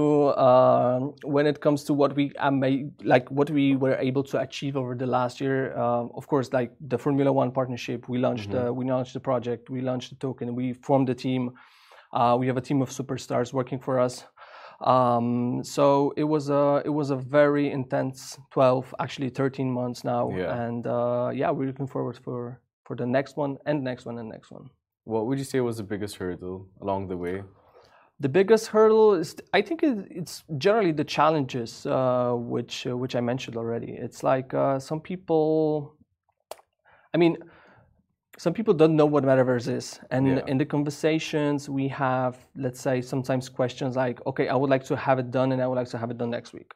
um, 0.46 1.14
when 1.34 1.46
it 1.46 1.60
comes 1.60 1.84
to 1.84 1.92
what 1.94 2.16
we 2.16 2.32
um, 2.38 2.60
like 3.04 3.30
what 3.30 3.48
we 3.50 3.76
were 3.76 3.96
able 4.08 4.24
to 4.24 4.40
achieve 4.40 4.76
over 4.76 4.94
the 4.96 5.06
last 5.06 5.40
year, 5.40 5.58
um, 5.78 6.10
of 6.14 6.26
course, 6.26 6.52
like 6.52 6.72
the 6.88 6.98
Formula 6.98 7.32
One 7.32 7.52
partnership, 7.52 8.08
we 8.08 8.18
launched 8.18 8.52
uh, 8.54 8.72
we 8.74 8.84
launched 8.84 9.14
the 9.14 9.20
project, 9.20 9.70
we 9.70 9.80
launched 9.82 10.10
the 10.10 10.16
token, 10.16 10.54
we 10.56 10.72
formed 10.72 11.06
the 11.08 11.14
team. 11.14 11.50
Uh, 12.12 12.36
we 12.40 12.46
have 12.46 12.56
a 12.56 12.60
team 12.68 12.82
of 12.82 12.90
superstars 12.90 13.52
working 13.52 13.80
for 13.80 13.98
us. 14.00 14.24
Um, 14.80 15.62
so 15.64 16.12
it 16.16 16.24
was 16.24 16.48
a 16.50 16.82
it 16.84 16.90
was 17.00 17.10
a 17.10 17.16
very 17.16 17.70
intense 17.70 18.38
12, 18.50 18.94
actually 18.98 19.30
13 19.30 19.70
months 19.70 20.02
now, 20.04 20.30
Yeah. 20.30 20.62
and 20.66 20.86
uh, 20.86 21.30
yeah, 21.34 21.50
we're 21.52 21.66
looking 21.66 21.86
forward 21.88 22.18
for 22.24 22.60
for 22.86 22.96
the 22.96 23.06
next 23.06 23.36
one 23.36 23.58
and 23.66 23.82
next 23.84 24.06
one 24.06 24.18
and 24.18 24.28
next 24.28 24.50
one. 24.50 24.70
What 25.04 25.26
would 25.26 25.38
you 25.38 25.44
say 25.44 25.60
was 25.60 25.76
the 25.76 25.82
biggest 25.82 26.16
hurdle 26.16 26.68
along 26.80 27.08
the 27.08 27.16
way? 27.16 27.42
The 28.20 28.28
biggest 28.28 28.68
hurdle 28.68 29.14
is, 29.14 29.36
I 29.52 29.60
think, 29.60 29.82
it's 29.82 30.44
generally 30.56 30.92
the 30.92 31.04
challenges, 31.04 31.84
uh, 31.84 32.32
which 32.34 32.86
uh, 32.86 32.96
which 32.96 33.14
I 33.16 33.20
mentioned 33.20 33.56
already. 33.56 33.92
It's 33.92 34.22
like 34.22 34.54
uh, 34.54 34.78
some 34.78 35.00
people, 35.00 35.96
I 37.12 37.18
mean, 37.18 37.36
some 38.38 38.54
people 38.54 38.72
don't 38.72 38.96
know 38.96 39.06
what 39.06 39.24
metaverse 39.24 39.68
is, 39.68 40.00
and 40.10 40.26
Yeah. 40.26 40.46
in 40.46 40.58
the 40.58 40.64
conversations 40.64 41.68
we 41.68 41.88
have, 41.88 42.36
let's 42.56 42.80
say, 42.80 43.02
sometimes 43.02 43.48
questions 43.48 43.96
like, 43.96 44.24
"Okay, 44.26 44.48
I 44.48 44.54
would 44.54 44.70
like 44.70 44.84
to 44.84 44.96
have 44.96 45.18
it 45.18 45.30
done, 45.30 45.52
and 45.52 45.60
I 45.60 45.66
would 45.66 45.76
like 45.82 45.90
to 45.90 45.98
have 45.98 46.10
it 46.12 46.18
done 46.18 46.30
next 46.30 46.52
week." 46.52 46.72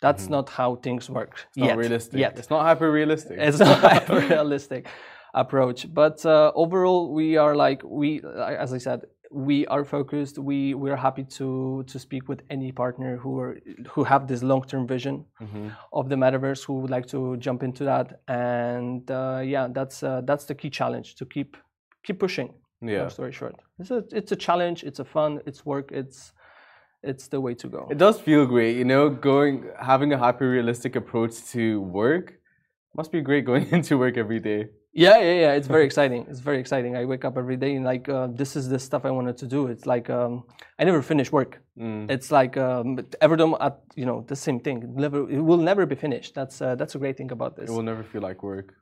That's 0.00 0.28
not 0.28 0.48
how 0.48 0.74
things 0.76 1.08
work. 1.08 1.30
Mm-hmm. 1.30 1.62
It's 1.62 1.68
not 1.68 1.78
realistic. 1.78 2.18
Yet. 2.18 2.38
It's 2.38 2.50
not 2.50 2.62
hyper 2.62 2.90
realistic. 2.90 3.36
It's 3.38 3.58
not 3.70 4.10
a 4.10 4.20
realistic 4.28 4.88
approach. 5.34 5.92
But 5.92 6.24
uh, 6.26 6.52
overall, 6.54 7.12
we 7.12 7.36
are 7.36 7.54
like 7.54 7.82
we, 7.84 8.22
as 8.62 8.72
I 8.72 8.78
said, 8.78 9.02
we 9.30 9.66
are 9.68 9.84
focused. 9.84 10.38
We 10.38 10.74
we 10.74 10.90
are 10.90 10.96
happy 10.96 11.24
to 11.38 11.84
to 11.86 11.98
speak 11.98 12.28
with 12.28 12.42
any 12.50 12.70
partner 12.72 13.16
who 13.16 13.38
are 13.40 13.58
who 13.92 14.04
have 14.04 14.26
this 14.28 14.42
long 14.42 14.64
term 14.64 14.86
vision 14.86 15.24
Mm-hmm. 15.40 15.68
of 15.92 16.08
the 16.08 16.16
metaverse 16.16 16.62
who 16.64 16.74
would 16.80 16.90
like 16.90 17.06
to 17.06 17.36
jump 17.38 17.62
into 17.62 17.84
that. 17.84 18.20
And 18.28 19.10
uh, 19.10 19.40
yeah, 19.44 19.68
that's 19.72 20.02
uh, 20.02 20.20
that's 20.24 20.44
the 20.44 20.54
key 20.54 20.70
challenge 20.70 21.14
to 21.16 21.24
keep 21.24 21.56
keep 22.04 22.18
pushing. 22.20 22.52
Yeah. 22.84 23.00
Long 23.02 23.10
story 23.10 23.32
short, 23.32 23.54
it's 23.78 23.90
a 23.90 24.04
it's 24.12 24.32
a 24.32 24.36
challenge. 24.36 24.82
It's 24.84 24.98
a 24.98 25.04
fun. 25.04 25.40
It's 25.46 25.64
work. 25.64 25.92
It's 25.92 26.32
it's 27.02 27.28
the 27.28 27.40
way 27.40 27.54
to 27.54 27.68
go. 27.68 27.88
It 27.90 27.98
does 27.98 28.20
feel 28.20 28.44
great, 28.46 28.76
you 28.76 28.84
know, 28.84 29.08
going 29.08 29.70
having 29.80 30.12
a 30.12 30.18
hyper 30.18 30.48
realistic 30.48 30.94
approach 30.96 31.34
to 31.52 31.80
work 31.80 32.34
Must 32.94 33.10
be 33.10 33.20
great 33.22 33.44
going 33.46 33.66
into 33.76 33.96
work 33.98 34.16
every 34.18 34.40
day. 34.40 34.68
Yeah, 34.94 35.18
yeah, 35.18 35.32
yeah. 35.44 35.52
It's 35.58 35.68
very 35.68 35.86
exciting. 35.86 36.26
It's 36.28 36.40
very 36.40 36.58
exciting. 36.60 36.96
I 36.96 37.04
wake 37.06 37.24
up 37.24 37.38
every 37.38 37.56
day 37.56 37.74
and 37.76 37.84
like 37.84 38.08
uh, 38.08 38.26
this 38.40 38.56
is 38.56 38.68
the 38.68 38.78
stuff 38.78 39.04
I 39.06 39.10
wanted 39.10 39.36
to 39.38 39.46
do. 39.46 39.66
It's 39.68 39.86
like 39.86 40.10
um, 40.10 40.44
I 40.78 40.84
never 40.84 41.00
finish 41.02 41.32
work. 41.32 41.62
Mm. 41.78 42.10
It's 42.10 42.30
like 42.30 42.56
um, 42.58 42.98
Everdome 43.22 43.56
at 43.60 43.80
you 43.96 44.04
know 44.04 44.24
the 44.28 44.36
same 44.36 44.60
thing. 44.60 44.94
Never, 44.94 45.18
it 45.30 45.40
will 45.40 45.56
never 45.70 45.86
be 45.86 45.94
finished. 45.96 46.34
That's 46.34 46.60
uh, 46.60 46.74
that's 46.74 46.94
a 46.94 46.98
great 46.98 47.16
thing 47.16 47.30
about 47.32 47.56
this. 47.56 47.70
It 47.70 47.72
will 47.72 47.82
never 47.92 48.02
feel 48.02 48.20
like 48.22 48.42
work. 48.42 48.74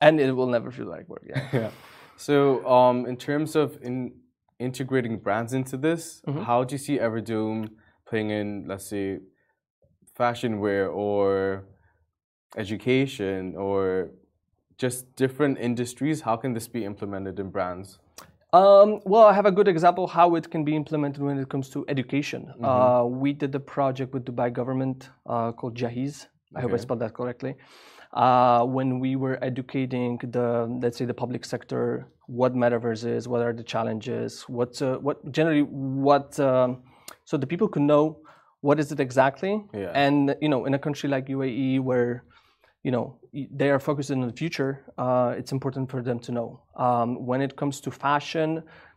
and 0.00 0.20
it 0.20 0.32
will 0.38 0.50
never 0.56 0.70
feel 0.70 0.88
like 0.96 1.06
work. 1.08 1.24
Yeah. 1.32 1.42
Yeah. 1.60 1.70
So, 2.18 2.34
um, 2.66 3.06
in 3.06 3.16
terms 3.16 3.56
of 3.56 3.78
in 3.82 3.96
integrating 4.58 5.18
brands 5.26 5.52
into 5.52 5.76
this, 5.76 6.02
Mhm. 6.26 6.42
how 6.48 6.64
do 6.66 6.70
you 6.74 6.78
see 6.86 6.96
Everdome 6.98 7.68
playing 8.08 8.30
in, 8.30 8.48
let's 8.70 8.88
say, 8.94 9.20
fashion 10.20 10.52
wear 10.62 10.88
or 10.88 11.64
education 12.56 13.54
or 13.56 14.10
just 14.78 15.14
different 15.16 15.58
industries? 15.58 16.20
How 16.20 16.36
can 16.36 16.52
this 16.52 16.68
be 16.68 16.84
implemented 16.84 17.40
in 17.40 17.50
brands? 17.50 17.98
Um, 18.52 19.00
well, 19.04 19.24
I 19.24 19.32
have 19.32 19.46
a 19.46 19.50
good 19.52 19.68
example 19.68 20.06
how 20.06 20.34
it 20.36 20.50
can 20.50 20.64
be 20.64 20.74
implemented 20.76 21.22
when 21.22 21.38
it 21.38 21.48
comes 21.48 21.68
to 21.70 21.84
education. 21.88 22.52
Uh, 22.62 23.04
we 23.06 23.32
did 23.32 23.54
a 23.54 23.60
project 23.60 24.14
with 24.14 24.24
Dubai 24.24 24.52
government 24.52 25.10
uh, 25.26 25.52
called 25.52 25.74
Jahiz. 25.76 26.26
I 26.54 26.60
hope 26.62 26.72
I 26.72 26.76
spelled 26.76 27.00
that 27.00 27.12
correctly. 27.12 27.56
Uh, 28.12 28.64
when 28.64 28.98
we 28.98 29.16
were 29.16 29.38
educating 29.44 30.16
the, 30.30 30.66
let's 30.80 30.96
say, 30.96 31.04
the 31.04 31.12
public 31.12 31.44
sector, 31.44 32.06
what 32.28 32.54
metaverse 32.54 33.04
is, 33.04 33.28
what 33.28 33.42
are 33.42 33.52
the 33.52 33.64
challenges, 33.64 34.42
what, 34.48 34.80
uh, 34.80 34.96
what 34.98 35.30
generally, 35.32 35.62
what, 35.62 36.38
um, 36.40 36.82
so 37.24 37.36
the 37.36 37.46
people 37.46 37.68
could 37.68 37.82
know 37.82 38.18
what 38.62 38.80
is 38.80 38.90
it 38.90 39.00
exactly, 39.00 39.62
Yeah. 39.74 39.90
and 39.94 40.34
you 40.40 40.48
know, 40.48 40.64
in 40.64 40.72
a 40.74 40.78
country 40.78 41.10
like 41.10 41.26
UAE 41.26 41.80
where 41.80 42.24
you 42.86 42.92
know 42.92 43.06
they 43.60 43.68
are 43.74 43.80
focused 43.88 44.10
in 44.16 44.20
the 44.20 44.36
future 44.42 44.72
uh, 45.04 45.34
it's 45.40 45.52
important 45.58 45.90
for 45.90 46.00
them 46.08 46.18
to 46.26 46.30
know. 46.36 46.48
Um, 46.86 47.08
when 47.30 47.40
it 47.46 47.52
comes 47.60 47.80
to 47.84 47.90
fashion 47.90 48.50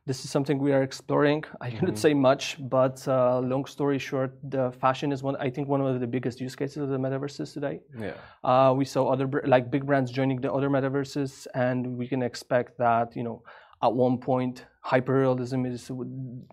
this 0.10 0.24
is 0.25 0.31
something 0.31 0.58
we 0.58 0.72
are 0.77 0.81
exploring. 0.81 1.43
I 1.65 1.69
cannot 1.75 1.98
say 2.05 2.13
much 2.29 2.43
but 2.77 2.98
uh, 3.08 3.39
long 3.51 3.65
story 3.75 4.00
short 4.10 4.31
the 4.55 4.65
fashion 4.84 5.12
is 5.15 5.19
one 5.27 5.36
i 5.48 5.50
think 5.53 5.65
one 5.75 5.81
of 5.81 6.00
the 6.03 6.12
biggest 6.15 6.38
use 6.46 6.55
cases 6.62 6.77
of 6.86 6.89
the 6.96 7.01
metaverses 7.05 7.48
today. 7.58 7.75
Yeah. 8.08 8.17
uh, 8.50 8.72
we 8.79 8.86
saw 8.93 9.01
other 9.13 9.27
like 9.53 9.65
big 9.75 9.84
brands 9.89 10.10
joining 10.19 10.39
the 10.46 10.51
other 10.58 10.69
metaverses 10.75 11.31
and 11.65 11.79
we 12.00 12.05
can 12.12 12.22
expect 12.29 12.72
that 12.86 13.08
you 13.17 13.24
know 13.27 13.38
at 13.86 13.91
one 14.08 14.17
point 14.29 14.55
hyperrealism 14.91 15.60
is 15.74 15.81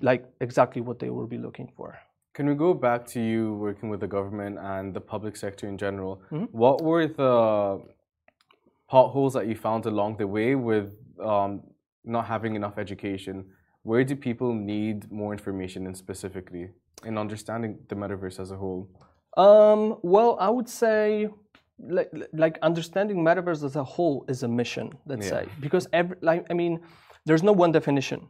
like 0.00 0.22
exactly 0.46 0.80
what 0.88 0.96
they 1.02 1.10
will 1.16 1.30
be 1.36 1.40
looking 1.46 1.68
for 1.76 1.88
Can 2.36 2.46
we 2.46 2.54
go 2.54 2.74
back 2.74 3.06
to 3.14 3.18
you 3.30 3.54
working 3.54 3.88
with 3.88 4.00
the 4.00 4.06
government 4.06 4.58
and 4.60 4.92
the 4.92 5.00
public 5.00 5.34
sector 5.36 5.66
in 5.72 5.78
general? 5.78 6.20
Mhm. 6.30 6.48
What 6.52 6.82
were 6.88 7.06
the 7.06 7.80
potholes 8.94 9.32
that 9.36 9.46
you 9.50 9.56
found 9.56 9.86
along 9.86 10.18
the 10.18 10.26
way 10.26 10.54
with 10.54 10.88
um, 11.18 11.62
not 12.04 12.26
having 12.26 12.54
enough 12.54 12.76
education? 12.76 13.36
Where 13.84 14.04
do 14.04 14.14
people 14.28 14.52
need 14.52 15.10
more 15.10 15.32
information 15.32 15.86
in 15.86 15.94
specifically 15.94 16.64
in 17.08 17.16
understanding 17.16 17.78
the 17.88 17.96
metaverse 18.02 18.38
as 18.38 18.50
a 18.50 18.56
whole? 18.62 18.82
Um, 19.38 19.98
well, 20.02 20.36
I 20.38 20.50
would 20.50 20.68
say 20.68 21.30
like, 21.78 22.10
like 22.44 22.58
understanding 22.60 23.16
metaverse 23.28 23.62
as 23.64 23.76
a 23.76 23.84
whole 23.94 24.26
is 24.28 24.42
a 24.42 24.48
mission, 24.60 24.86
let's 25.06 25.24
Yeah. 25.26 25.36
say, 25.36 25.44
because 25.60 25.88
every, 25.94 26.16
like, 26.20 26.42
I 26.50 26.54
mean, 26.54 26.80
there's 27.24 27.42
no 27.50 27.52
one 27.52 27.72
definition. 27.72 28.28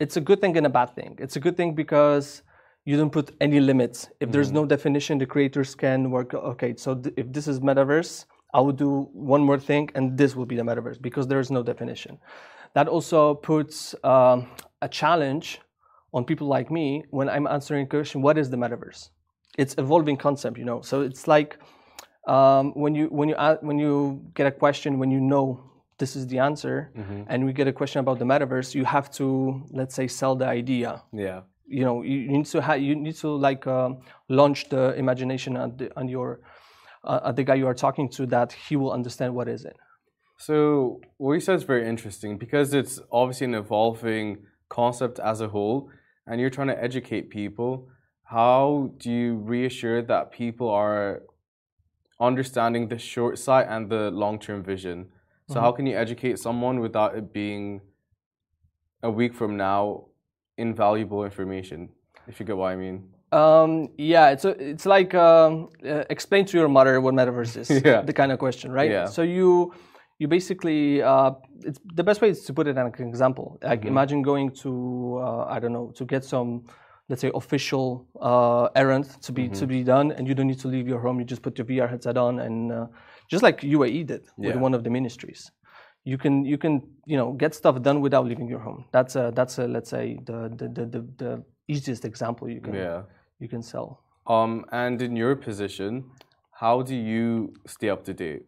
It's 0.00 0.16
a 0.16 0.20
good 0.20 0.40
thing 0.40 0.56
and 0.56 0.66
a 0.66 0.74
bad 0.80 0.90
thing. 0.98 1.12
It's 1.24 1.36
a 1.36 1.40
good 1.46 1.56
thing 1.56 1.74
because 1.74 2.42
you 2.88 2.96
don't 2.96 3.14
put 3.18 3.32
any 3.46 3.60
limits. 3.60 4.08
If 4.18 4.30
there's 4.32 4.50
no 4.50 4.64
definition, 4.64 5.18
the 5.18 5.26
creators 5.34 5.74
can 5.74 6.10
work. 6.10 6.32
Okay, 6.52 6.74
so 6.84 6.94
th- 6.94 7.14
if 7.22 7.26
this 7.36 7.46
is 7.52 7.60
metaverse, 7.60 8.24
I 8.54 8.60
will 8.64 8.78
do 8.86 8.90
one 9.12 9.42
more 9.48 9.60
thing, 9.70 9.90
and 9.94 10.04
this 10.20 10.30
will 10.36 10.46
be 10.52 10.56
the 10.60 10.66
metaverse 10.70 10.98
because 11.08 11.26
there 11.30 11.40
is 11.44 11.50
no 11.50 11.62
definition. 11.62 12.12
That 12.76 12.88
also 12.88 13.34
puts 13.34 13.94
um, 14.12 14.36
a 14.80 14.88
challenge 15.00 15.60
on 16.14 16.24
people 16.24 16.46
like 16.56 16.70
me 16.70 17.04
when 17.10 17.28
I'm 17.28 17.46
answering 17.46 17.82
a 17.84 17.90
question: 17.96 18.22
What 18.22 18.38
is 18.38 18.48
the 18.48 18.56
metaverse? 18.56 19.10
It's 19.62 19.74
evolving 19.76 20.16
concept, 20.16 20.56
you 20.56 20.64
know. 20.64 20.80
So 20.80 21.02
it's 21.02 21.28
like 21.34 21.50
um, 22.26 22.72
when 22.82 22.94
you 22.94 23.06
when 23.18 23.28
you 23.28 23.36
when 23.68 23.78
you 23.78 23.92
get 24.38 24.46
a 24.46 24.54
question 24.64 24.98
when 24.98 25.10
you 25.10 25.20
know 25.20 25.46
this 25.98 26.16
is 26.16 26.26
the 26.32 26.38
answer, 26.38 26.76
and 27.30 27.38
we 27.44 27.52
get 27.52 27.66
a 27.68 27.72
question 27.80 27.98
about 28.00 28.18
the 28.18 28.24
metaverse, 28.24 28.74
you 28.74 28.86
have 28.86 29.10
to 29.18 29.26
let's 29.78 29.94
say 29.94 30.06
sell 30.08 30.34
the 30.42 30.46
idea 30.46 31.02
Yeah. 31.12 31.40
You 31.68 31.84
know 31.84 32.02
you, 32.02 32.18
you 32.18 32.28
need 32.38 32.46
to 32.46 32.60
ha- 32.60 32.74
you 32.74 32.94
need 32.96 33.16
to 33.16 33.28
like 33.28 33.66
um, 33.66 33.98
launch 34.28 34.68
the 34.68 34.94
imagination 34.94 35.56
on, 35.56 35.76
the, 35.76 35.90
on 35.96 36.08
your 36.08 36.40
uh, 37.04 37.20
at 37.26 37.36
the 37.36 37.44
guy 37.44 37.54
you 37.54 37.66
are 37.66 37.74
talking 37.74 38.08
to 38.08 38.26
that 38.26 38.52
he 38.52 38.76
will 38.76 38.92
understand 38.92 39.34
what 39.34 39.48
is 39.48 39.64
it 39.64 39.76
So 40.38 41.00
what 41.16 41.34
you 41.34 41.40
said 41.40 41.56
is 41.56 41.64
very 41.64 41.86
interesting 41.88 42.38
because 42.38 42.72
it's 42.72 43.00
obviously 43.10 43.46
an 43.46 43.54
evolving 43.54 44.46
concept 44.68 45.18
as 45.18 45.40
a 45.40 45.48
whole, 45.48 45.90
and 46.26 46.40
you're 46.40 46.50
trying 46.50 46.68
to 46.68 46.82
educate 46.82 47.28
people. 47.28 47.88
How 48.22 48.92
do 48.98 49.10
you 49.10 49.36
reassure 49.36 50.00
that 50.02 50.30
people 50.30 50.70
are 50.70 51.22
understanding 52.20 52.88
the 52.88 52.98
short 52.98 53.38
sight 53.38 53.66
and 53.68 53.90
the 53.90 54.10
long-term 54.10 54.62
vision? 54.62 55.08
So 55.50 55.60
how 55.60 55.72
can 55.72 55.86
you 55.86 55.96
educate 55.96 56.38
someone 56.38 56.78
without 56.78 57.16
it 57.16 57.32
being 57.32 57.80
a 59.02 59.10
week 59.10 59.34
from 59.34 59.56
now 59.56 60.08
invaluable 60.58 61.24
information? 61.24 61.88
If 62.26 62.38
you 62.40 62.46
get 62.46 62.56
what 62.56 62.70
I 62.74 62.76
mean. 62.76 62.98
um, 63.32 63.72
yeah 64.14 64.26
it's 64.34 64.44
a, 64.50 64.52
it's 64.72 64.86
like 64.96 65.12
um, 65.14 65.68
uh, 65.84 66.04
explain 66.16 66.42
to 66.50 66.54
your 66.58 66.68
mother 66.78 66.94
what 67.04 67.14
metaverse 67.14 67.54
is 67.62 67.68
Yeah. 67.90 68.00
the 68.10 68.12
kind 68.20 68.30
of 68.32 68.38
question 68.38 68.68
right 68.80 68.90
Yeah. 68.90 69.06
so 69.16 69.20
you 69.36 69.72
you 70.20 70.26
basically 70.28 70.80
uh, 71.10 71.30
it's 71.68 71.80
the 72.00 72.04
best 72.08 72.18
way 72.22 72.30
is 72.34 72.40
to 72.48 72.52
put 72.58 72.64
it 72.66 72.70
in 72.70 72.78
an 72.78 72.92
example 73.12 73.46
like 73.62 73.80
Mm-hmm. 73.80 73.94
imagine 73.94 74.20
going 74.32 74.48
to 74.64 74.70
uh, 75.26 75.54
i 75.54 75.56
don't 75.60 75.74
know 75.78 75.86
to 75.98 76.04
get 76.14 76.22
some 76.34 76.50
let's 77.10 77.20
say 77.24 77.30
official 77.42 77.86
uh, 78.30 78.64
errand 78.82 79.04
to 79.26 79.30
be 79.38 79.44
Mm-hmm. 79.44 79.60
to 79.60 79.64
be 79.74 79.80
done 79.94 80.06
and 80.16 80.22
you 80.28 80.34
don't 80.36 80.48
need 80.52 80.60
to 80.66 80.68
leave 80.74 80.86
your 80.92 81.00
home 81.04 81.16
you 81.20 81.26
just 81.34 81.42
put 81.46 81.52
your 81.58 81.66
vr 81.70 81.86
headset 81.92 82.16
on 82.26 82.32
and 82.46 82.56
uh, 82.78 82.86
just 83.32 83.42
like 83.46 83.58
uae 83.74 84.02
did 84.12 84.22
with 84.46 84.54
Yeah. 84.56 84.66
one 84.66 84.74
of 84.78 84.82
the 84.86 84.90
ministries 84.98 85.40
you 86.10 86.16
can 86.24 86.34
you 86.52 86.58
can 86.64 86.74
you 87.10 87.16
know 87.20 87.28
get 87.42 87.54
stuff 87.60 87.74
done 87.88 87.98
without 88.06 88.24
leaving 88.30 88.48
your 88.54 88.62
home 88.68 88.80
that's 88.96 89.14
a 89.22 89.24
that's 89.38 89.58
a 89.58 89.64
let's 89.74 89.90
say 89.90 90.04
the 90.28 90.38
the 90.60 90.66
the, 90.76 90.84
the, 90.94 91.00
the 91.22 91.30
easiest 91.74 92.04
example 92.10 92.44
you 92.56 92.60
can 92.66 92.74
Yeah. 92.74 93.02
you 93.42 93.48
can 93.54 93.62
sell 93.62 93.88
Um, 94.36 94.52
and 94.84 95.00
in 95.06 95.16
your 95.16 95.34
position, 95.36 95.92
how 96.60 96.82
do 96.90 96.94
you 96.94 97.26
stay 97.74 97.88
up 97.94 98.00
to 98.08 98.12
date? 98.12 98.44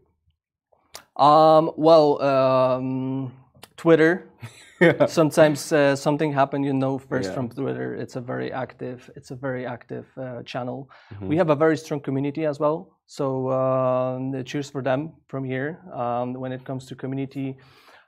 Um, 1.16 1.70
well, 1.76 2.20
um, 2.22 3.32
Twitter. 3.76 4.12
Yeah. 4.80 5.06
Sometimes 5.06 5.72
uh, 5.72 5.94
something 5.94 6.32
happened, 6.32 6.64
you 6.64 6.72
know, 6.72 6.98
first 6.98 7.28
Yeah. 7.28 7.34
from 7.34 7.48
Twitter. 7.50 7.94
It's 7.94 8.16
a 8.16 8.20
very 8.20 8.50
active. 8.50 9.10
It's 9.14 9.30
a 9.30 9.36
very 9.36 9.66
active 9.66 10.06
uh, 10.16 10.42
channel. 10.42 10.88
Mm-hmm. 11.12 11.28
We 11.28 11.36
have 11.36 11.50
a 11.50 11.54
very 11.54 11.76
strong 11.76 12.00
community 12.00 12.46
as 12.46 12.58
well. 12.58 12.96
So 13.06 13.50
um, 13.50 14.42
cheers 14.44 14.70
for 14.70 14.82
them 14.82 15.12
from 15.28 15.44
here. 15.44 15.80
Um, 15.92 16.32
when 16.32 16.52
it 16.52 16.64
comes 16.64 16.86
to 16.86 16.94
community, 16.94 17.58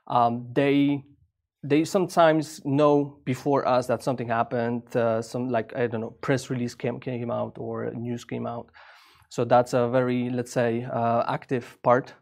um, 0.07 0.47
they 0.53 1.03
they 1.69 1.85
sometimes 1.85 2.59
know 2.65 3.19
before 3.23 3.67
us 3.67 3.87
that 3.87 4.01
something 4.03 4.27
happened. 4.27 4.95
Uh, 4.95 5.21
some 5.21 5.49
like 5.49 5.75
I 5.75 5.87
don't 5.87 6.01
know, 6.01 6.15
press 6.21 6.49
release 6.49 6.75
came 6.75 6.99
came 6.99 7.31
out 7.31 7.57
or 7.59 7.91
news 7.93 8.25
came 8.25 8.47
out. 8.47 8.71
So 9.29 9.45
that's 9.45 9.73
a 9.73 9.87
very 9.89 10.29
let's 10.29 10.51
say 10.51 10.85
uh, 10.91 11.23
active 11.27 11.77
part 11.83 12.13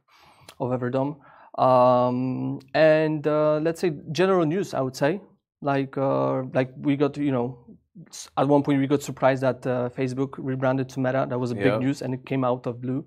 of 0.60 0.72
Everdome. 0.72 1.16
Um, 1.58 2.60
and 2.74 3.26
uh, 3.28 3.60
let's 3.62 3.82
say 3.82 3.92
general 4.12 4.46
news, 4.46 4.74
I 4.74 4.82
would 4.82 4.96
say, 4.96 5.22
like 5.62 5.98
uh, 5.98 6.44
like 6.54 6.72
we 6.78 6.96
got 6.96 7.18
you 7.18 7.32
know 7.32 7.60
at 8.38 8.48
one 8.48 8.64
point 8.64 8.80
we 8.80 8.88
got 8.88 9.04
surprised 9.04 9.44
that 9.44 9.66
uh, 9.68 9.90
Facebook 9.90 10.36
rebranded 10.38 10.90
to 10.90 11.00
Meta. 11.00 11.26
That 11.30 11.40
was 11.40 11.52
a 11.52 11.56
big 11.56 11.66
Yeah. 11.66 11.78
news, 11.78 12.02
and 12.02 12.14
it 12.14 12.26
came 12.26 12.44
out 12.44 12.66
of 12.68 12.82
blue. 12.82 13.06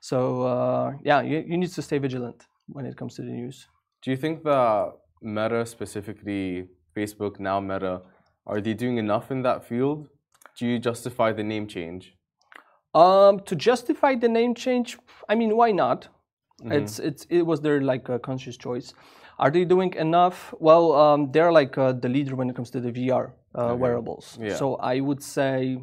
So 0.00 0.42
uh, 0.42 0.92
yeah, 1.02 1.20
you, 1.20 1.44
you 1.46 1.56
need 1.58 1.70
to 1.70 1.82
stay 1.82 1.98
vigilant 1.98 2.46
when 2.68 2.86
it 2.86 2.96
comes 2.96 3.16
to 3.16 3.22
the 3.22 3.30
news. 3.30 3.66
Do 4.02 4.10
you 4.10 4.16
think 4.16 4.44
that 4.44 4.92
Meta, 5.20 5.66
specifically 5.66 6.68
Facebook, 6.96 7.38
now 7.40 7.60
Meta, 7.60 8.02
are 8.46 8.60
they 8.60 8.74
doing 8.74 8.96
enough 8.98 9.30
in 9.30 9.42
that 9.42 9.64
field? 9.64 10.08
Do 10.56 10.66
you 10.66 10.78
justify 10.78 11.32
the 11.32 11.42
name 11.44 11.66
change? 11.66 12.16
Um, 12.94 13.40
to 13.40 13.54
justify 13.54 14.14
the 14.14 14.28
name 14.28 14.54
change, 14.54 14.98
I 15.28 15.34
mean, 15.34 15.56
why 15.56 15.70
not? 15.72 16.08
Mm-hmm. 16.60 16.72
It's 16.72 16.98
it's 16.98 17.26
it 17.30 17.42
was 17.42 17.60
their 17.60 17.80
like 17.80 18.08
uh, 18.10 18.18
conscious 18.18 18.56
choice. 18.56 18.94
Are 19.38 19.50
they 19.50 19.64
doing 19.64 19.94
enough? 19.94 20.54
Well, 20.58 20.92
um, 20.92 21.32
they're 21.32 21.52
like 21.52 21.78
uh, 21.78 21.92
the 21.92 22.08
leader 22.08 22.36
when 22.36 22.50
it 22.50 22.56
comes 22.56 22.70
to 22.70 22.80
the 22.80 22.92
VR 22.92 23.32
uh, 23.54 23.74
wearables. 23.74 24.38
Yeah. 24.40 24.54
So 24.56 24.76
I 24.76 25.00
would 25.00 25.22
say 25.22 25.78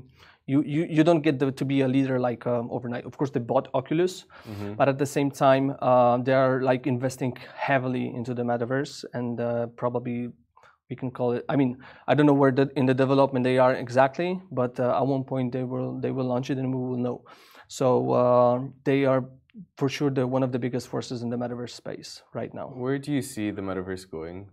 you 0.46 0.62
you, 0.64 0.86
you 0.90 1.04
don't 1.04 1.22
get 1.22 1.40
the, 1.40 1.52
to 1.52 1.66
be 1.66 1.82
a 1.82 1.88
leader 1.88 2.20
like 2.20 2.46
um, 2.46 2.70
overnight. 2.72 3.06
Of 3.06 3.18
course, 3.18 3.32
they 3.32 3.40
bought 3.40 3.68
Oculus, 3.74 4.26
Mm-hmm. 4.48 4.74
but 4.76 4.88
at 4.88 4.98
the 4.98 5.06
same 5.06 5.32
time, 5.32 5.76
uh, 5.82 6.18
they 6.18 6.34
are 6.34 6.62
like 6.62 6.86
investing 6.88 7.36
heavily 7.56 8.06
into 8.16 8.34
the 8.34 8.44
metaverse, 8.44 9.04
and 9.14 9.40
uh, 9.40 9.66
probably 9.76 10.30
we 10.90 10.96
can 10.96 11.12
call 11.12 11.34
it. 11.34 11.44
I 11.50 11.56
mean, 11.58 11.78
I 12.08 12.14
don't 12.16 12.26
know 12.28 12.40
where 12.42 12.52
the, 12.52 12.70
in 12.78 12.86
the 12.86 12.94
development 12.94 13.44
they 13.44 13.58
are 13.58 13.74
exactly, 13.74 14.40
but 14.52 14.80
uh, 14.80 14.96
at 15.02 15.06
one 15.06 15.24
point 15.24 15.52
they 15.52 15.64
will 15.64 16.00
they 16.00 16.12
will 16.12 16.26
launch 16.26 16.50
it 16.50 16.58
and 16.60 16.74
we 16.74 16.80
will 16.90 16.98
know. 17.08 17.24
So 17.68 18.12
uh, 18.12 18.60
they 18.86 19.04
are 19.06 19.26
for 19.78 19.90
sure 19.90 20.10
the 20.10 20.26
one 20.28 20.44
of 20.44 20.52
the 20.52 20.60
biggest 20.60 20.88
forces 20.88 21.22
in 21.24 21.30
the 21.30 21.38
metaverse 21.38 21.72
space 21.72 22.22
right 22.34 22.54
now. 22.54 22.68
Where 22.76 22.98
do 23.00 23.12
you 23.12 23.22
see 23.22 23.52
the 23.52 23.62
metaverse 23.62 24.10
going? 24.10 24.50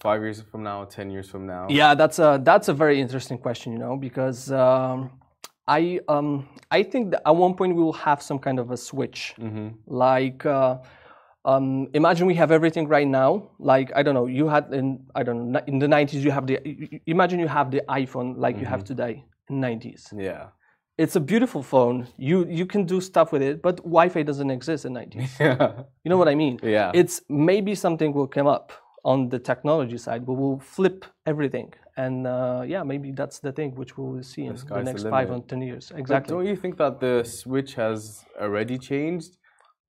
Five 0.00 0.20
years 0.22 0.42
from 0.42 0.62
now, 0.62 0.84
ten 0.84 1.10
years 1.10 1.28
from 1.30 1.46
now? 1.46 1.66
Yeah, 1.70 1.94
that's 1.94 2.18
a 2.18 2.40
that's 2.42 2.68
a 2.68 2.74
very 2.74 3.00
interesting 3.00 3.38
question, 3.38 3.72
you 3.72 3.78
know, 3.78 3.96
because 3.96 4.50
um, 4.52 5.10
I 5.66 6.00
um, 6.08 6.48
I 6.70 6.82
think 6.82 7.12
that 7.12 7.22
at 7.26 7.34
one 7.34 7.54
point 7.54 7.74
we 7.74 7.82
will 7.82 7.94
have 8.08 8.20
some 8.22 8.38
kind 8.38 8.58
of 8.58 8.70
a 8.70 8.76
switch, 8.76 9.34
Mm-hmm. 9.38 9.68
like. 9.86 10.44
Uh, 10.44 10.78
um, 11.46 11.88
imagine 11.92 12.26
we 12.26 12.34
have 12.36 12.50
everything 12.50 12.88
right 12.88 13.06
now. 13.06 13.50
Like 13.58 13.92
I 13.94 14.02
don't 14.02 14.14
know, 14.14 14.26
you 14.26 14.48
had 14.48 14.72
in 14.72 15.04
I 15.14 15.22
don't 15.22 15.52
know 15.52 15.60
in 15.66 15.78
the 15.78 15.88
nineties 15.88 16.24
you 16.24 16.30
have 16.30 16.46
the. 16.46 16.58
Imagine 17.06 17.38
you 17.38 17.48
have 17.48 17.70
the 17.70 17.82
iPhone 17.88 18.38
like 18.38 18.58
you 18.58 18.64
have 18.64 18.82
today 18.82 19.24
in 19.50 19.60
nineties. 19.60 20.10
Yeah. 20.16 20.46
It's 20.96 21.16
a 21.16 21.20
beautiful 21.20 21.62
phone. 21.62 22.06
You 22.16 22.46
you 22.46 22.66
can 22.66 22.84
do 22.84 23.00
stuff 23.00 23.32
with 23.32 23.42
it, 23.42 23.62
but 23.62 23.76
Wi-Fi 23.78 24.22
doesn't 24.22 24.50
exist 24.50 24.84
in 24.84 24.92
nineties. 25.00 25.36
Yeah. 25.40 25.72
You 26.04 26.08
know 26.10 26.18
what 26.18 26.28
I 26.28 26.34
mean? 26.34 26.60
Yeah. 26.62 26.92
It's 26.94 27.20
maybe 27.28 27.74
something 27.74 28.12
will 28.12 28.28
come 28.28 28.46
up 28.46 28.72
on 29.04 29.28
the 29.28 29.38
technology 29.38 29.98
side, 29.98 30.24
but 30.24 30.34
we'll 30.34 30.60
flip 30.60 31.04
everything. 31.26 31.72
And 31.96 32.26
uh, 32.26 32.62
yeah, 32.66 32.82
maybe 32.82 33.12
that's 33.12 33.38
the 33.38 33.52
thing 33.52 33.74
which 33.74 33.96
we'll 33.96 34.22
see 34.22 34.44
in 34.46 34.56
the, 34.56 34.64
the 34.64 34.82
next 34.82 35.02
five 35.08 35.30
or 35.30 35.40
ten 35.42 35.62
years. 35.62 35.90
But 35.90 36.00
Exactly. 36.00 36.34
don't 36.34 36.46
you 36.46 36.56
think 36.56 36.76
that 36.78 37.00
the 37.00 37.22
switch 37.24 37.74
has 37.74 38.24
already 38.40 38.78
changed? 38.78 39.36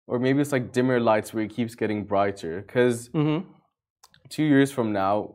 Or 0.06 0.18
maybe 0.18 0.40
it's 0.42 0.52
like 0.52 0.72
dimmer 0.72 1.00
lights 1.00 1.32
where 1.32 1.44
it 1.44 1.54
keeps 1.54 1.74
getting 1.74 2.04
brighter. 2.04 2.62
Because 2.62 3.08
hmm 3.08 3.38
two 4.28 4.42
years 4.42 4.70
from 4.70 4.92
now, 4.92 5.34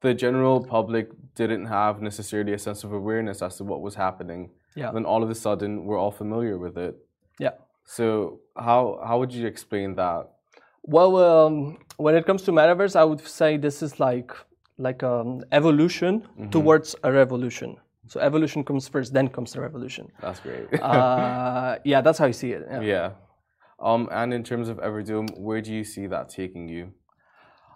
the 0.00 0.14
general 0.14 0.64
public 0.64 1.08
didn't 1.34 1.66
have 1.66 2.00
necessarily 2.00 2.52
a 2.52 2.58
sense 2.58 2.84
of 2.84 2.92
awareness 2.92 3.42
as 3.42 3.56
to 3.56 3.64
what 3.64 3.80
was 3.82 3.94
happening. 3.94 4.50
Yeah. 4.76 4.92
Then 4.92 5.04
all 5.04 5.22
of 5.22 5.30
a 5.30 5.34
sudden, 5.34 5.84
we're 5.84 5.98
all 5.98 6.10
familiar 6.12 6.58
with 6.58 6.76
it. 6.78 6.94
Yeah. 7.38 7.54
So 7.84 8.40
how 8.56 9.00
how 9.04 9.18
would 9.18 9.32
you 9.32 9.46
explain 9.46 9.94
that? 9.96 10.30
Well, 10.82 11.16
um, 11.16 11.78
when 11.96 12.14
it 12.14 12.24
comes 12.26 12.42
to 12.42 12.52
metaverse, 12.52 12.94
I 12.96 13.04
would 13.04 13.20
say 13.20 13.56
this 13.56 13.82
is 13.82 13.98
like 14.00 14.32
like 14.78 15.02
um, 15.02 15.42
evolution 15.52 16.20
Mm-hmm. 16.22 16.50
towards 16.50 16.94
a 17.02 17.10
revolution. 17.12 17.76
So 18.06 18.18
evolution 18.20 18.64
comes 18.64 18.88
first, 18.88 19.12
then 19.12 19.28
comes 19.28 19.52
the 19.52 19.60
revolution. 19.60 20.08
That's 20.20 20.40
great. 20.40 20.66
Uh, 20.80 21.78
yeah, 21.84 22.00
that's 22.00 22.18
how 22.18 22.26
I 22.26 22.32
see 22.32 22.52
it. 22.52 22.66
yeah. 22.70 22.80
yeah. 22.80 23.10
Um, 23.78 24.08
and 24.12 24.34
in 24.34 24.42
terms 24.44 24.68
of 24.68 24.76
Everdome, 24.78 25.28
where 25.38 25.60
do 25.62 25.72
you 25.72 25.84
see 25.84 26.06
that 26.08 26.28
taking 26.28 26.68
you? 26.68 26.92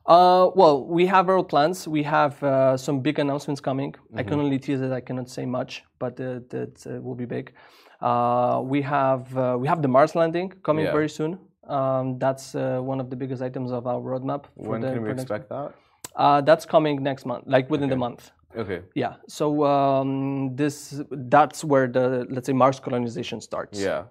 Uh, 0.07 0.51
well, 0.55 0.85
we 0.85 1.07
have 1.07 1.29
our 1.31 1.43
plans. 1.43 1.89
We 1.89 2.03
have 2.03 2.43
uh, 2.43 2.77
some 2.77 3.01
big 3.01 3.19
announcements 3.19 3.61
coming. 3.61 3.95
I 4.15 4.23
can 4.23 4.39
only 4.39 4.59
tease 4.59 4.83
it. 4.83 4.93
I 4.93 5.01
cannot 5.01 5.31
say 5.31 5.47
much, 5.47 5.83
but 5.99 6.21
uh, 6.21 6.41
that 6.51 6.87
uh, 6.87 7.01
will 7.01 7.15
be 7.15 7.25
big. 7.25 7.53
Uh, 8.01 8.61
we 8.63 8.83
have 8.83 9.35
uh, 9.37 9.57
we 9.59 9.67
have 9.67 9.81
the 9.81 9.89
Mars 9.89 10.15
landing 10.15 10.53
coming 10.63 10.85
Yeah. 10.85 10.93
very 10.93 11.09
soon. 11.09 11.39
Um, 11.67 12.19
that's 12.19 12.55
uh, 12.55 12.81
one 12.81 13.01
of 13.01 13.09
the 13.09 13.17
biggest 13.17 13.41
items 13.41 13.73
of 13.73 13.87
our 13.87 14.01
roadmap. 14.01 14.45
For 14.63 14.73
When 14.73 14.83
the, 14.83 14.93
can 14.93 15.03
we 15.03 15.11
expect 15.11 15.49
that? 15.49 15.73
Uh, 16.15 16.41
that's 16.43 16.67
coming 16.67 17.03
next 17.03 17.25
month, 17.25 17.45
like 17.47 17.71
within 17.71 17.89
the 17.89 17.97
month. 17.97 18.31
Okay. 18.55 18.83
Yeah. 18.95 19.15
So 19.27 19.65
um, 19.65 20.55
this 20.55 21.01
that's 21.11 21.65
where 21.65 21.89
the 21.89 22.27
let's 22.29 22.47
say 22.47 22.53
Mars 22.53 22.79
colonization 22.79 23.41
starts. 23.41 23.81
Yeah. 23.81 24.05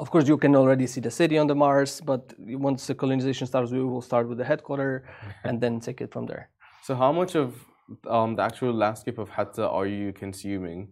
Of 0.00 0.10
course, 0.10 0.28
you 0.28 0.36
can 0.36 0.54
already 0.54 0.86
see 0.86 1.00
the 1.00 1.10
city 1.10 1.38
on 1.38 1.46
the 1.46 1.54
Mars, 1.54 2.00
but 2.00 2.32
once 2.38 2.86
the 2.86 2.94
colonization 2.94 3.46
starts, 3.46 3.72
we 3.72 3.82
will 3.82 4.02
start 4.02 4.28
with 4.28 4.38
the 4.38 4.44
headquarter 4.44 5.04
and 5.44 5.60
then 5.60 5.80
take 5.86 6.00
it 6.00 6.12
from 6.12 6.26
there. 6.26 6.50
So 6.82 6.94
how 6.94 7.12
much 7.12 7.34
of 7.34 7.54
um, 8.06 8.36
the 8.36 8.42
actual 8.42 8.72
landscape 8.72 9.18
of 9.18 9.28
Hatta 9.28 9.68
are 9.68 9.86
you 9.86 10.12
consuming? 10.12 10.88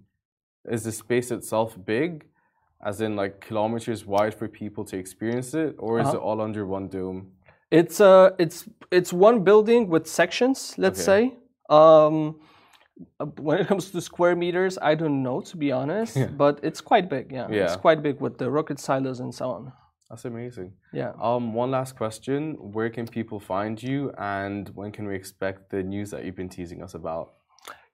Is 0.69 0.83
the 0.83 0.93
space 0.93 1.31
itself 1.31 1.77
big, 1.85 2.27
as 2.85 3.01
in 3.01 3.15
like 3.15 3.41
kilometers 3.41 4.05
wide 4.05 4.35
for 4.35 4.49
people 4.49 4.85
to 4.87 4.97
experience 4.97 5.55
it, 5.55 5.77
or 5.79 6.01
is 6.01 6.09
Uh-huh. 6.09 6.17
it 6.17 6.21
all 6.21 6.41
under 6.41 6.67
one 6.67 6.89
dome? 6.89 7.31
It's 7.71 8.01
uh, 8.01 8.31
it's 8.39 8.69
it's 8.91 9.13
one 9.13 9.45
building 9.45 9.89
with 9.89 10.07
sections. 10.07 10.75
Let's 10.79 11.01
Okay. 11.01 11.31
say. 11.31 11.39
Um, 11.69 11.77
uh, 11.79 12.33
when 13.39 13.59
it 13.59 13.67
comes 13.67 13.91
to 13.91 14.01
square 14.01 14.35
meters, 14.37 14.79
I 14.81 14.95
don't 14.95 15.23
know 15.23 15.41
to 15.43 15.57
be 15.57 15.73
honest, 15.73 16.17
but 16.37 16.61
it's 16.63 16.81
quite 16.81 17.09
big. 17.09 17.33
Yeah, 17.33 17.49
it's 17.49 17.77
quite 17.77 18.03
big 18.03 18.21
with 18.21 18.39
the 18.39 18.51
rocket 18.51 18.79
silos 18.79 19.21
and 19.21 19.35
so 19.35 19.51
on. 19.51 19.73
That's 20.09 20.25
amazing. 20.25 20.73
Yeah. 20.93 21.13
Um, 21.21 21.53
one 21.53 21.71
last 21.71 21.97
question: 21.97 22.55
Where 22.73 22.91
can 22.91 23.07
people 23.07 23.41
find 23.41 23.83
you, 23.83 24.13
and 24.19 24.69
when 24.71 24.93
can 24.93 25.07
we 25.07 25.15
expect 25.15 25.71
the 25.71 25.83
news 25.83 26.11
that 26.11 26.25
you've 26.25 26.37
been 26.37 26.49
teasing 26.49 26.83
us 26.83 26.95
about? 26.95 27.33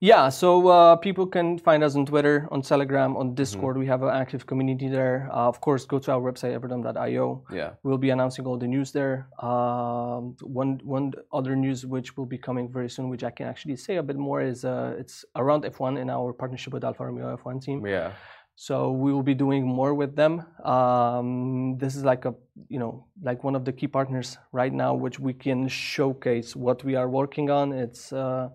Yeah, 0.01 0.31
so 0.31 0.67
uh, 0.67 0.97
people 0.97 1.29
can 1.29 1.59
find 1.61 1.85
us 1.85 1.95
on 1.95 2.05
Twitter, 2.07 2.49
on 2.51 2.61
Telegram, 2.63 3.17
on 3.17 3.27
Mm-hmm. 3.27 3.35
Discord. 3.37 3.79
We 3.79 3.87
have 3.87 4.03
an 4.03 4.09
active 4.09 4.47
community 4.47 4.89
there. 4.89 5.29
Uh, 5.31 5.47
of 5.47 5.61
course, 5.61 5.85
go 5.87 6.01
to 6.01 6.11
our 6.11 6.21
website, 6.21 6.59
everdome.io. 6.59 7.45
Yeah. 7.53 7.71
We'll 7.85 7.99
be 7.99 8.11
announcing 8.11 8.45
all 8.45 8.59
the 8.59 8.67
news 8.67 8.91
there. 8.91 9.29
Um, 9.39 10.35
one 10.43 10.81
one 10.83 11.13
other 11.33 11.55
news 11.55 11.87
which 11.87 12.17
will 12.17 12.27
be 12.27 12.37
coming 12.37 12.69
very 12.69 12.91
soon, 12.91 13.11
which 13.11 13.23
I 13.23 13.31
can 13.31 13.47
actually 13.47 13.77
say 13.77 13.95
a 13.99 14.03
bit 14.03 14.17
more, 14.17 14.41
is 14.43 14.65
uh, 14.65 14.97
it's 14.99 15.25
around 15.37 15.63
F1 15.63 15.97
in 16.03 16.11
our 16.11 16.33
partnership 16.33 16.73
with 16.73 16.83
Alfa 16.83 17.07
Romeo 17.07 17.37
F1 17.37 17.63
team. 17.63 17.87
Yeah. 17.87 18.11
So 18.57 18.91
we 18.91 19.13
will 19.13 19.23
be 19.23 19.35
doing 19.35 19.65
more 19.65 19.95
with 19.95 20.17
them. 20.17 20.45
Um, 20.65 21.79
this 21.79 21.95
is 21.95 22.03
like 22.05 22.25
a 22.25 22.35
you 22.69 22.81
know 22.81 23.07
like 23.23 23.45
one 23.45 23.55
of 23.55 23.65
the 23.65 23.73
key 23.73 23.87
partners 23.87 24.37
right 24.51 24.73
now, 24.73 24.95
which 24.95 25.21
we 25.21 25.33
can 25.33 25.69
showcase 25.69 26.57
what 26.57 26.83
we 26.83 26.97
are 26.97 27.09
working 27.09 27.51
on. 27.51 27.73
It's 27.73 28.13
uh, 28.13 28.49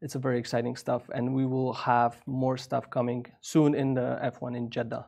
it's 0.00 0.14
a 0.14 0.18
very 0.18 0.38
exciting 0.38 0.76
stuff, 0.76 1.02
and 1.14 1.34
we 1.34 1.46
will 1.46 1.72
have 1.72 2.16
more 2.26 2.56
stuff 2.56 2.88
coming 2.90 3.26
soon 3.40 3.74
in 3.74 3.94
the 3.94 4.18
F1 4.22 4.56
in 4.56 4.70
Jeddah. 4.70 5.06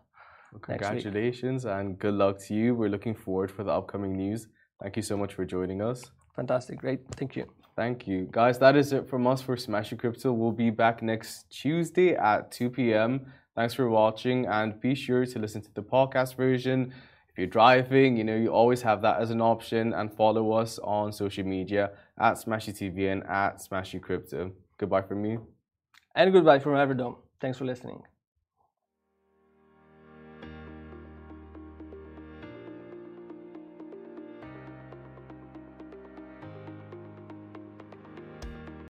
Well, 0.53 0.61
congratulations 0.61 1.65
and 1.65 1.99
good 1.99 2.15
luck 2.15 2.39
to 2.47 2.55
you. 2.55 2.75
We're 2.75 2.89
looking 2.89 3.15
forward 3.15 3.51
for 3.51 3.65
the 3.65 3.73
upcoming 3.73 4.17
news. 4.17 4.49
Thank 4.81 4.97
you 4.97 5.03
so 5.03 5.17
much 5.17 5.35
for 5.35 5.45
joining 5.45 5.83
us. 5.83 6.11
Fantastic, 6.35 6.79
great, 6.79 7.01
thank 7.17 7.37
you. 7.37 7.47
Thank 7.77 8.07
you. 8.07 8.27
Guys, 8.31 8.59
that 8.61 8.75
is 8.75 8.95
it 8.95 9.07
from 9.07 9.27
us 9.27 9.43
for 9.43 9.55
Smashy 9.57 9.99
Crypto. 9.99 10.33
We'll 10.33 10.51
be 10.51 10.71
back 10.71 11.03
next 11.03 11.51
Tuesday 11.51 12.15
at 12.15 12.51
2 12.51 12.71
p.m. 12.71 13.27
Thanks 13.55 13.75
for 13.75 13.91
watching 13.91 14.47
and 14.47 14.81
be 14.81 14.95
sure 14.95 15.27
to 15.27 15.39
listen 15.39 15.61
to 15.61 15.75
the 15.75 15.83
podcast 15.83 16.37
version. 16.37 16.95
If 17.29 17.37
you're 17.37 17.47
driving, 17.47 18.17
you 18.17 18.25
know, 18.25 18.35
you 18.35 18.49
always 18.49 18.81
have 18.81 19.03
that 19.03 19.21
as 19.21 19.31
an 19.31 19.43
option 19.43 19.93
and 19.93 20.11
follow 20.11 20.53
us 20.53 20.79
on 20.79 21.13
social 21.13 21.45
media 21.45 21.91
at 22.19 22.37
Smashy 22.37 22.73
TV 22.73 23.13
and 23.13 23.23
at 23.25 23.59
Smashy 23.59 24.01
Crypto. 24.01 24.53
Goodbye 24.79 25.03
from 25.03 25.23
me. 25.23 25.39
And 26.15 26.33
goodbye 26.33 26.59
from 26.59 26.73
Everdome. 26.73 27.17
Thanks 27.41 27.59
for 27.59 27.65
listening. 27.65 28.03